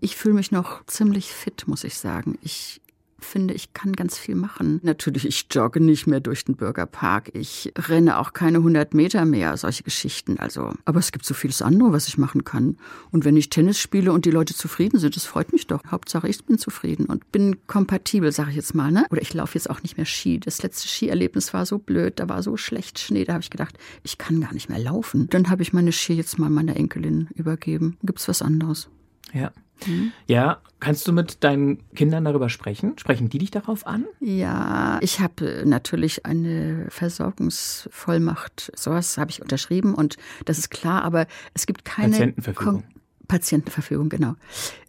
[0.00, 2.38] Ich fühle mich noch ziemlich fit, muss ich sagen.
[2.42, 2.80] Ich
[3.20, 4.80] finde, ich kann ganz viel machen.
[4.82, 7.30] Natürlich, ich jogge nicht mehr durch den Bürgerpark.
[7.34, 10.38] Ich renne auch keine 100 Meter mehr, solche Geschichten.
[10.38, 12.76] Also, aber es gibt so vieles andere, was ich machen kann.
[13.10, 15.82] Und wenn ich Tennis spiele und die Leute zufrieden sind, das freut mich doch.
[15.90, 18.90] Hauptsache, ich bin zufrieden und bin kompatibel, sage ich jetzt mal.
[18.90, 19.06] Ne?
[19.10, 20.38] Oder ich laufe jetzt auch nicht mehr Ski.
[20.38, 23.24] Das letzte Skierlebnis war so blöd, da war so schlecht Schnee.
[23.24, 25.28] Da habe ich gedacht, ich kann gar nicht mehr laufen.
[25.30, 27.96] Dann habe ich meine Ski jetzt mal meiner Enkelin übergeben.
[28.02, 28.88] Gibt's was anderes?
[29.32, 29.52] Ja.
[29.86, 30.12] Mhm.
[30.26, 32.98] Ja, kannst du mit deinen Kindern darüber sprechen?
[32.98, 34.06] Sprechen die dich darauf an?
[34.20, 38.72] Ja, ich habe natürlich eine Versorgungsvollmacht.
[38.74, 42.82] Sowas habe ich unterschrieben und das ist klar, aber es gibt keine Patientenverfügung.
[42.82, 42.84] Kon
[43.28, 44.34] Patientenverfügung, genau.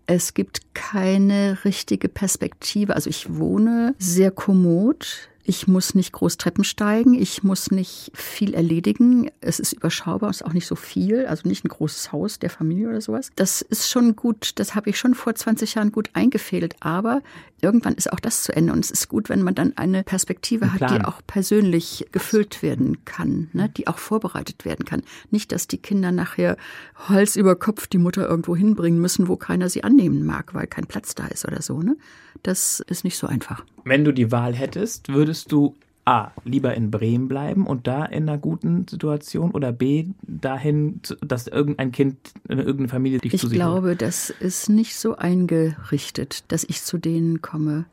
[0.05, 2.95] Es gibt keine richtige Perspektive.
[2.95, 8.53] Also ich wohne sehr kommod ich muss nicht groß Treppen steigen, ich muss nicht viel
[8.53, 9.31] erledigen.
[9.41, 12.51] Es ist überschaubar, es ist auch nicht so viel, also nicht ein großes Haus der
[12.51, 13.31] Familie oder sowas.
[13.35, 17.23] Das ist schon gut, das habe ich schon vor 20 Jahren gut eingefädelt, aber
[17.61, 20.73] irgendwann ist auch das zu Ende und es ist gut, wenn man dann eine Perspektive
[20.73, 23.69] hat, die auch persönlich gefüllt werden kann, ne?
[23.69, 25.03] die auch vorbereitet werden kann.
[25.31, 26.57] Nicht, dass die Kinder nachher
[26.95, 30.85] Hals über Kopf die Mutter irgendwo hinbringen müssen, wo keiner sie annehmen mag, weil kein
[30.85, 31.81] Platz da ist oder so.
[31.81, 31.97] Ne?
[32.43, 33.65] Das ist nicht so einfach.
[33.83, 35.75] Wenn du die Wahl hättest, würdest du
[36.05, 41.47] A, lieber in Bremen bleiben und da in einer guten Situation oder B, dahin, dass
[41.47, 44.01] irgendein Kind, irgendeine Familie dich ich zu sich Ich glaube, holt?
[44.01, 47.85] das ist nicht so eingerichtet, dass ich zu denen komme.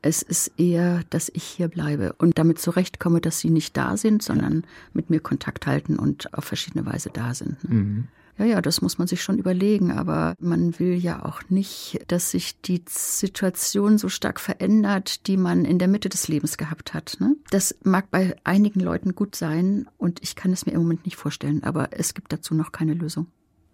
[0.00, 4.22] Es ist eher, dass ich hier bleibe und damit zurechtkomme, dass sie nicht da sind,
[4.22, 7.62] sondern mit mir Kontakt halten und auf verschiedene Weise da sind.
[7.68, 7.74] Ne?
[7.74, 8.08] Mhm.
[8.38, 12.30] Ja, ja, das muss man sich schon überlegen, aber man will ja auch nicht, dass
[12.30, 17.16] sich die Situation so stark verändert, die man in der Mitte des Lebens gehabt hat.
[17.18, 17.34] Ne?
[17.50, 21.16] Das mag bei einigen Leuten gut sein und ich kann es mir im Moment nicht
[21.16, 23.26] vorstellen, aber es gibt dazu noch keine Lösung.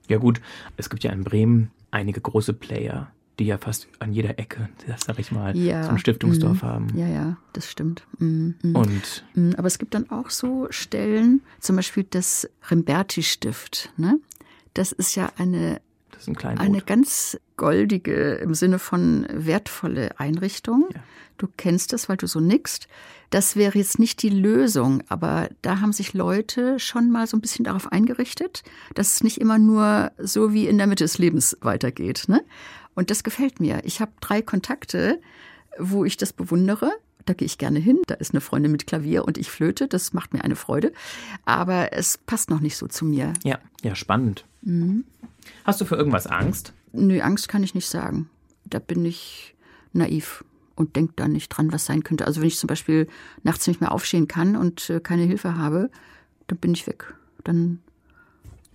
[0.08, 0.40] Ja gut,
[0.76, 5.02] es gibt ja in Bremen einige große Player, die ja fast an jeder Ecke, das
[5.02, 6.86] sag ich mal, ja, ein Stiftungsdorf mm, haben.
[6.94, 8.06] Ja, ja, das stimmt.
[8.18, 8.76] Mm, mm.
[8.76, 14.20] Und mm, aber es gibt dann auch so Stellen, zum Beispiel das Remberti-Stift, ne?
[14.74, 15.80] Das ist ja eine,
[16.18, 20.88] ist ein eine ganz goldige, im Sinne von wertvolle Einrichtung.
[20.94, 21.00] Ja.
[21.38, 22.88] Du kennst das, weil du so nickst.
[23.30, 27.40] Das wäre jetzt nicht die Lösung, aber da haben sich Leute schon mal so ein
[27.40, 28.62] bisschen darauf eingerichtet,
[28.94, 32.24] dass es nicht immer nur so wie in der Mitte des Lebens weitergeht.
[32.28, 32.44] Ne?
[32.94, 33.80] Und das gefällt mir.
[33.84, 35.20] Ich habe drei Kontakte,
[35.78, 36.92] wo ich das bewundere.
[37.24, 38.00] Da gehe ich gerne hin.
[38.06, 39.88] Da ist eine Freundin mit Klavier und ich flöte.
[39.88, 40.92] Das macht mir eine Freude.
[41.44, 43.32] Aber es passt noch nicht so zu mir.
[43.42, 44.44] Ja, ja, spannend.
[44.64, 45.04] Mhm.
[45.64, 46.72] Hast du für irgendwas Angst?
[46.92, 48.28] Nö, Angst kann ich nicht sagen.
[48.64, 49.54] Da bin ich
[49.92, 50.44] naiv
[50.74, 52.26] und denke da nicht dran, was sein könnte.
[52.26, 53.06] Also wenn ich zum Beispiel
[53.42, 55.90] nachts nicht mehr aufstehen kann und äh, keine Hilfe habe,
[56.46, 57.14] dann bin ich weg.
[57.44, 57.80] Dann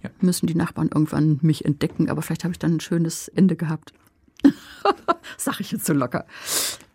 [0.03, 0.09] ja.
[0.21, 3.93] müssen die Nachbarn irgendwann mich entdecken, aber vielleicht habe ich dann ein schönes Ende gehabt.
[5.37, 6.25] Sag ich jetzt so locker.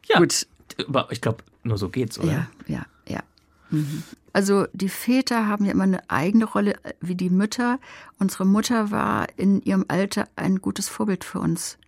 [0.06, 0.46] Ja, Gut.
[0.88, 2.32] Aber ich glaube, nur so geht's, oder?
[2.32, 3.22] Ja, ja, ja.
[3.70, 4.02] Mhm.
[4.34, 7.78] Also die Väter haben ja immer eine eigene Rolle wie die Mütter.
[8.18, 11.78] Unsere Mutter war in ihrem Alter ein gutes Vorbild für uns.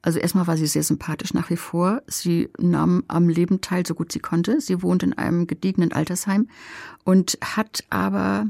[0.00, 2.02] Also erstmal war sie sehr sympathisch nach wie vor.
[2.06, 4.60] Sie nahm am Leben teil, so gut sie konnte.
[4.60, 6.48] Sie wohnt in einem gediegenen Altersheim
[7.04, 8.46] und hat aber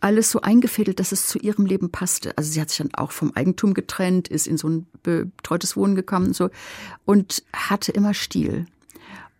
[0.00, 2.36] alles so eingefädelt, dass es zu ihrem Leben passte.
[2.36, 5.94] Also sie hat sich dann auch vom Eigentum getrennt, ist in so ein betreutes Wohnen
[5.94, 6.50] gekommen und so
[7.04, 8.66] und hatte immer Stil.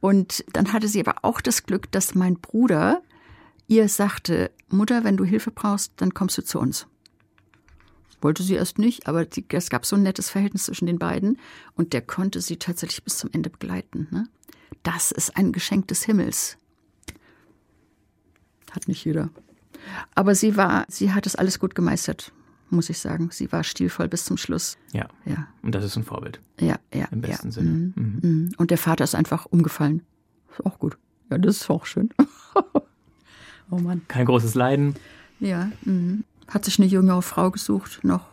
[0.05, 3.01] Und dann hatte sie aber auch das Glück, dass mein Bruder
[3.69, 6.87] ihr sagte, Mutter, wenn du Hilfe brauchst, dann kommst du zu uns.
[8.21, 11.39] Wollte sie erst nicht, aber es gab so ein nettes Verhältnis zwischen den beiden
[11.75, 14.09] und der konnte sie tatsächlich bis zum Ende begleiten.
[14.11, 14.29] Ne?
[14.83, 16.59] Das ist ein Geschenk des Himmels.
[18.73, 19.31] Hat nicht jeder.
[20.15, 22.31] Aber sie war, sie hat es alles gut gemeistert,
[22.75, 23.29] muss ich sagen.
[23.33, 24.77] Sie war stilvoll bis zum Schluss.
[24.93, 25.09] Ja.
[25.25, 25.47] ja.
[25.63, 26.41] Und das ist ein Vorbild.
[26.61, 27.07] Ja, ja.
[27.11, 27.53] Im besten ja.
[27.53, 27.71] Sinne.
[27.71, 27.93] Mhm.
[27.95, 28.19] Mhm.
[28.23, 28.53] mhm.
[28.57, 30.03] Und der Vater ist einfach umgefallen.
[30.51, 30.97] Ist auch gut.
[31.31, 32.11] Ja, das ist auch schön.
[33.71, 34.03] oh Mann.
[34.09, 34.95] Kein großes Leiden.
[35.41, 35.71] Ja.
[35.83, 36.25] Mhm.
[36.49, 38.29] Hat sich eine jüngere Frau gesucht noch.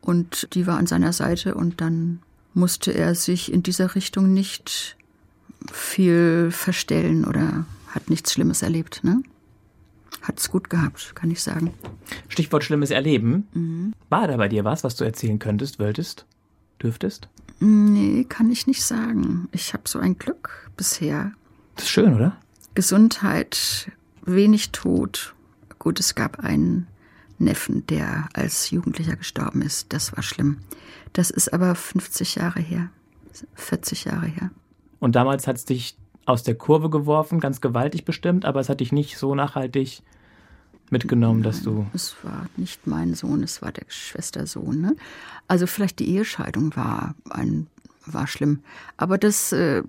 [0.00, 2.20] Und die war an seiner Seite und dann
[2.54, 4.96] musste er sich in dieser Richtung nicht
[5.70, 9.22] viel verstellen oder hat nichts Schlimmes erlebt, ne?
[10.22, 11.74] Hat es gut gehabt, kann ich sagen.
[12.28, 13.48] Stichwort schlimmes Erleben.
[13.52, 13.92] Mhm.
[14.08, 16.26] War da bei dir was, was du erzählen könntest, wolltest,
[16.82, 17.28] dürftest?
[17.60, 19.48] Nee, kann ich nicht sagen.
[19.52, 21.32] Ich habe so ein Glück bisher.
[21.76, 22.36] Das ist schön, oder?
[22.74, 23.90] Gesundheit,
[24.24, 25.34] wenig Tod.
[25.78, 26.86] Gut, es gab einen
[27.38, 29.92] Neffen, der als Jugendlicher gestorben ist.
[29.92, 30.58] Das war schlimm.
[31.12, 32.88] Das ist aber 50 Jahre her,
[33.54, 34.50] 40 Jahre her.
[34.98, 38.80] Und damals hat es dich aus der Kurve geworfen, ganz gewaltig bestimmt, aber es hat
[38.80, 40.02] dich nicht so nachhaltig
[40.90, 41.86] mitgenommen, Nein, dass du.
[41.94, 44.80] Es war nicht mein Sohn, es war der Schwestersohn.
[44.80, 44.96] Ne?
[45.48, 47.66] Also vielleicht die Ehescheidung war ein
[48.04, 48.62] war schlimm,
[48.96, 49.82] aber das äh,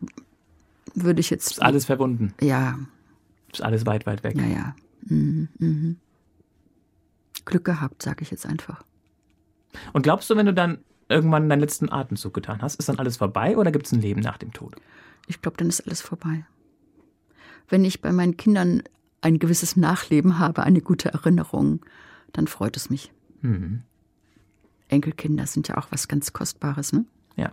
[0.94, 1.52] würde ich jetzt.
[1.52, 2.34] Ist alles verbunden.
[2.42, 2.78] Ja.
[3.52, 4.36] Ist alles weit, weit weg.
[4.38, 4.76] Ja, ja.
[5.06, 5.98] Mhm, mhm.
[7.46, 8.84] Glück gehabt, sage ich jetzt einfach.
[9.92, 10.80] Und glaubst du, wenn du dann
[11.14, 14.22] irgendwann deinen letzten Atemzug getan hast, ist dann alles vorbei oder gibt es ein Leben
[14.22, 14.76] nach dem Tod?
[15.28, 16.46] Ich glaube, dann ist alles vorbei.
[17.70, 18.84] Wenn ich bei meinen Kindern
[19.22, 21.86] ein gewisses Nachleben habe, eine gute Erinnerung,
[22.34, 23.12] dann freut es mich.
[23.42, 23.84] Mhm.
[24.90, 27.06] Enkelkinder sind ja auch was ganz Kostbares, ne?
[27.36, 27.52] Ja.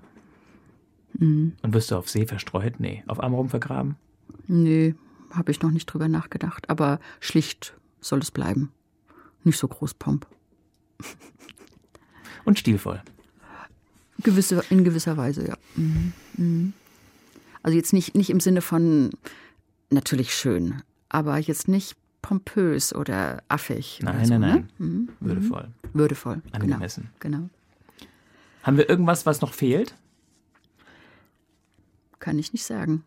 [1.18, 1.54] Mhm.
[1.62, 2.80] Und wirst du auf See verstreut?
[2.80, 3.04] Nee.
[3.06, 3.96] Auf Amrum vergraben?
[4.46, 4.94] Nee,
[5.32, 6.68] habe ich noch nicht drüber nachgedacht.
[6.68, 8.72] Aber schlicht soll es bleiben.
[9.44, 10.26] Nicht so groß Pomp.
[12.44, 13.02] Und stilvoll.
[14.22, 15.56] Gewisse, in gewisser Weise, ja.
[15.76, 16.12] Mhm.
[16.36, 16.72] Mhm.
[17.62, 19.10] Also jetzt nicht, nicht im Sinne von
[19.90, 24.00] natürlich schön, aber jetzt nicht pompös oder affig.
[24.02, 24.68] Nein, oder so, nein, nein.
[24.78, 24.86] Ne?
[24.86, 25.08] Mhm.
[25.20, 25.68] Würdevoll.
[25.92, 26.42] Würdevoll.
[26.52, 27.10] Angemessen.
[27.20, 27.38] Genau.
[27.38, 27.50] genau.
[28.62, 29.94] Haben wir irgendwas, was noch fehlt?
[32.18, 33.04] Kann ich nicht sagen.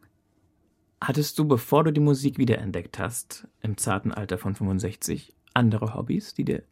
[1.00, 6.34] Hattest du, bevor du die Musik wiederentdeckt hast, im zarten Alter von 65, andere Hobbys,
[6.34, 6.64] die dir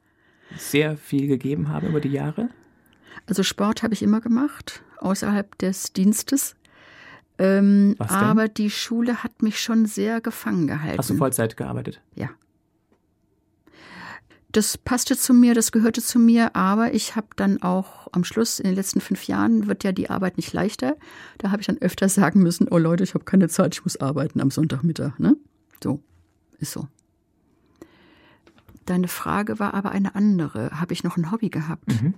[0.57, 2.49] sehr viel gegeben haben über die Jahre?
[3.26, 6.55] Also Sport habe ich immer gemacht, außerhalb des Dienstes.
[7.38, 7.95] Ähm?
[7.99, 10.97] Aber die Schule hat mich schon sehr gefangen gehalten.
[10.97, 12.01] Hast du Vollzeit gearbeitet?
[12.16, 12.30] Ja.
[14.51, 18.59] Das passte zu mir, das gehörte zu mir, aber ich habe dann auch am Schluss,
[18.59, 20.97] in den letzten fünf Jahren, wird ja die Arbeit nicht leichter.
[21.38, 23.95] Da habe ich dann öfter sagen müssen, oh Leute, ich habe keine Zeit, ich muss
[23.95, 25.20] arbeiten am Sonntagmittag.
[25.20, 25.38] Ne?
[25.82, 26.01] So,
[26.59, 26.88] ist so.
[28.86, 30.82] Deine Frage war aber eine andere.
[30.82, 31.88] Habe ich noch ein Hobby gehabt?
[32.01, 32.16] Mhm.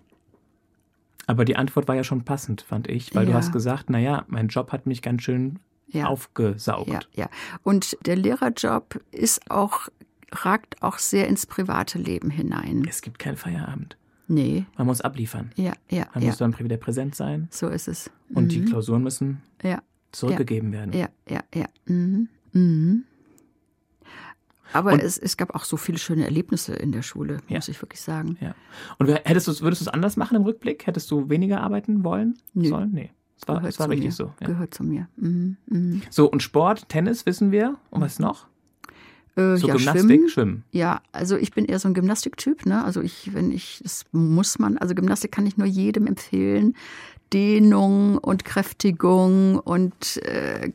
[1.25, 3.31] Aber die Antwort war ja schon passend, fand ich, weil Ja.
[3.31, 6.07] du hast gesagt, naja, mein Job hat mich ganz schön Ja.
[6.07, 6.89] aufgesaugt.
[6.89, 7.29] Ja, ja.
[7.63, 9.87] Und der Lehrerjob ist auch,
[10.31, 12.85] ragt auch sehr ins private Leben hinein.
[12.89, 13.97] Es gibt keinen Feierabend.
[14.27, 15.51] Nee, Man muss abliefern.
[15.55, 16.29] ja, ja, Man ja.
[16.29, 18.09] muss dann wieder präsent sein So ist es.
[18.33, 18.65] und die Mhm.
[18.65, 20.93] Klausuren müssen Ja, zurückgegeben werden.
[20.93, 21.65] ja, ja, ja.
[21.85, 22.29] Mhm.
[22.53, 23.03] Mhm.
[24.73, 27.57] Aber es, es gab auch so viele schöne Erlebnisse in der Schule, Ja.
[27.57, 28.37] muss ich wirklich sagen.
[28.41, 28.55] Ja.
[28.99, 30.85] Und hättest du's, würdest du es anders machen im Rückblick?
[30.87, 32.37] Hättest du weniger arbeiten wollen?
[32.53, 32.67] Nö.
[32.67, 32.91] Sollen?
[32.91, 33.11] Nee.
[33.39, 34.11] Es war, es war richtig mir.
[34.13, 34.33] so.
[34.39, 34.47] Ja.
[34.47, 35.07] Gehört zu mir.
[35.17, 35.57] Mhm.
[35.67, 36.01] Mhm.
[36.09, 37.75] So, und Sport, Tennis wissen wir.
[37.89, 38.47] Und was noch?
[39.35, 40.29] Äh, So ja, Gymnastik, Schwimmen.
[40.29, 40.63] Schwimmen.
[40.71, 42.83] Ja, also ich bin eher so ein Gymnastiktyp, ne?
[42.85, 46.75] Also ich, wenn ich, das muss man, also Gymnastik kann ich nur jedem empfehlen.
[47.33, 50.71] Dehnung und Kräftigung und äh,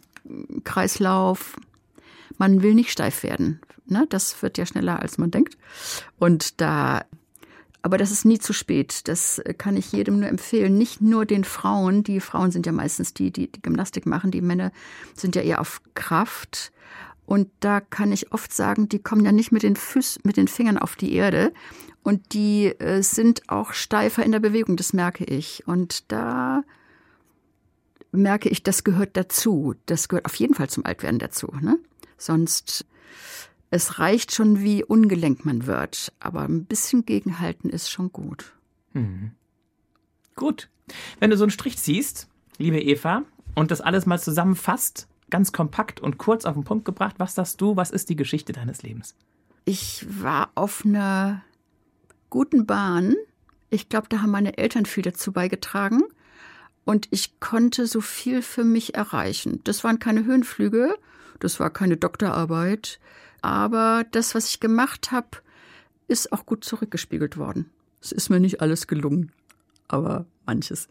[0.64, 1.56] Kreislauf.
[2.36, 3.60] Man will nicht steif werden.
[3.90, 4.06] Ne?
[4.08, 5.56] Das wird ja schneller, als man denkt.
[6.18, 7.04] Und da,
[7.82, 9.08] aber das ist nie zu spät.
[9.08, 10.76] Das kann ich jedem nur empfehlen.
[10.76, 12.02] Nicht nur den Frauen.
[12.02, 14.30] Die Frauen sind ja meistens die, die die Gymnastik machen.
[14.30, 14.72] Die Männer
[15.14, 16.72] sind ja eher auf Kraft.
[17.26, 20.48] Und da kann ich oft sagen, die kommen ja nicht mit den Füßen, mit den
[20.48, 21.52] Fingern auf die Erde.
[22.02, 25.68] Und die äh, sind auch steifer in der Bewegung, das merke ich.
[25.68, 26.62] Und da
[28.12, 29.74] merke ich, das gehört dazu.
[29.84, 31.48] Das gehört auf jeden Fall zum Altwerden dazu.
[31.60, 31.78] Ne?
[32.16, 32.86] Sonst,
[33.70, 36.12] es reicht schon, wie ungelenk man wird.
[36.20, 38.52] Aber ein bisschen gegenhalten ist schon gut.
[38.92, 39.32] Mhm.
[40.36, 40.70] Gut.
[41.20, 46.00] Wenn du so einen Strich ziehst, liebe Eva, und das alles mal zusammenfasst, ganz kompakt
[46.00, 49.14] und kurz auf den Punkt gebracht, was sagst du, was ist die Geschichte deines Lebens?
[49.64, 51.42] Ich war auf einer
[52.30, 53.14] guten Bahn.
[53.68, 56.02] Ich glaube, da haben meine Eltern viel dazu beigetragen.
[56.84, 59.60] Und ich konnte so viel für mich erreichen.
[59.64, 60.96] Das waren keine Höhenflüge,
[61.38, 63.00] das war keine Doktorarbeit.
[63.40, 65.28] Aber das, was ich gemacht habe,
[66.08, 67.70] ist auch gut zurückgespiegelt worden.
[68.00, 69.32] Es ist mir nicht alles gelungen,
[69.88, 70.88] aber manches.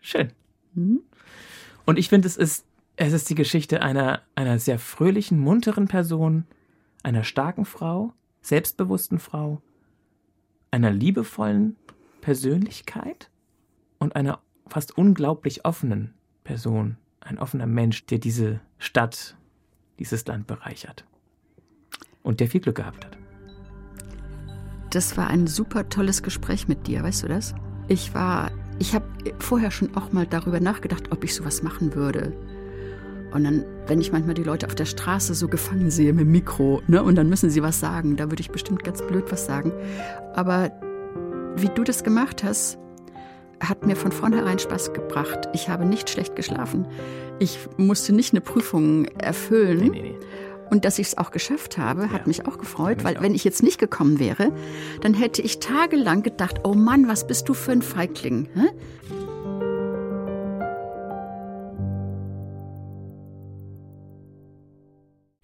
[0.00, 0.32] Schön.
[0.74, 2.64] Und ich finde, es ist,
[2.96, 6.44] es ist die Geschichte einer, einer sehr fröhlichen, munteren Person,
[7.02, 8.12] einer starken Frau,
[8.42, 9.62] selbstbewussten Frau,
[10.70, 11.76] einer liebevollen
[12.20, 13.30] Persönlichkeit
[13.98, 16.14] und einer fast unglaublich offenen
[16.44, 19.36] Person, ein offener Mensch, der diese Stadt,
[19.98, 21.04] dieses Land bereichert.
[22.22, 23.18] Und der viel Glück gehabt hat.
[24.90, 27.54] Das war ein super tolles Gespräch mit dir, weißt du das?
[27.88, 29.06] Ich war, ich habe
[29.38, 32.32] vorher schon auch mal darüber nachgedacht, ob ich sowas machen würde.
[33.32, 36.32] Und dann, wenn ich manchmal die Leute auf der Straße so gefangen sehe mit dem
[36.32, 39.46] Mikro, ne, und dann müssen sie was sagen, da würde ich bestimmt ganz blöd was
[39.46, 39.72] sagen.
[40.34, 40.70] Aber
[41.56, 42.78] wie du das gemacht hast,
[43.62, 45.48] hat mir von vornherein Spaß gebracht.
[45.54, 46.86] Ich habe nicht schlecht geschlafen.
[47.38, 49.78] Ich musste nicht eine Prüfung erfüllen.
[49.78, 50.14] Nee, nee, nee.
[50.70, 52.26] Und dass ich es auch geschafft habe, hat Ja.
[52.28, 53.22] mich auch gefreut, Mich weil auch.
[53.22, 54.52] wenn ich jetzt nicht gekommen wäre,
[55.02, 58.48] dann hätte ich tagelang gedacht, oh Mann, was bist du für ein Feigling?
[58.54, 58.68] Hä?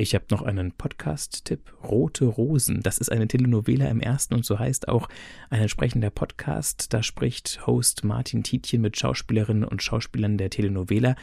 [0.01, 1.75] Ich habe noch einen Podcast-Tipp.
[1.83, 2.85] Rote Rosen.
[2.85, 5.09] Das ist eine Telenovela im ersten und so heißt auch
[5.51, 6.93] ein entsprechender Podcast.
[6.95, 11.17] Da spricht Host Martin Tietjen mit Schauspielerinnen und Schauspielern der Telenovela.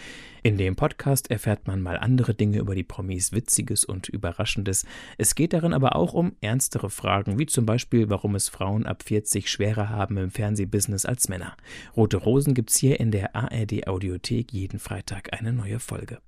[0.43, 4.85] In dem Podcast erfährt man mal andere Dinge über die Promis, Witziges und Überraschendes.
[5.17, 9.03] Es geht darin aber auch um ernstere Fragen, wie zum Beispiel, warum es Frauen ab
[9.03, 11.55] 40 schwerer haben im Fernsehbusiness als Männer.
[11.95, 16.19] Rote Rosen gibt's hier in der ARD Audiothek jeden Freitag eine neue Folge.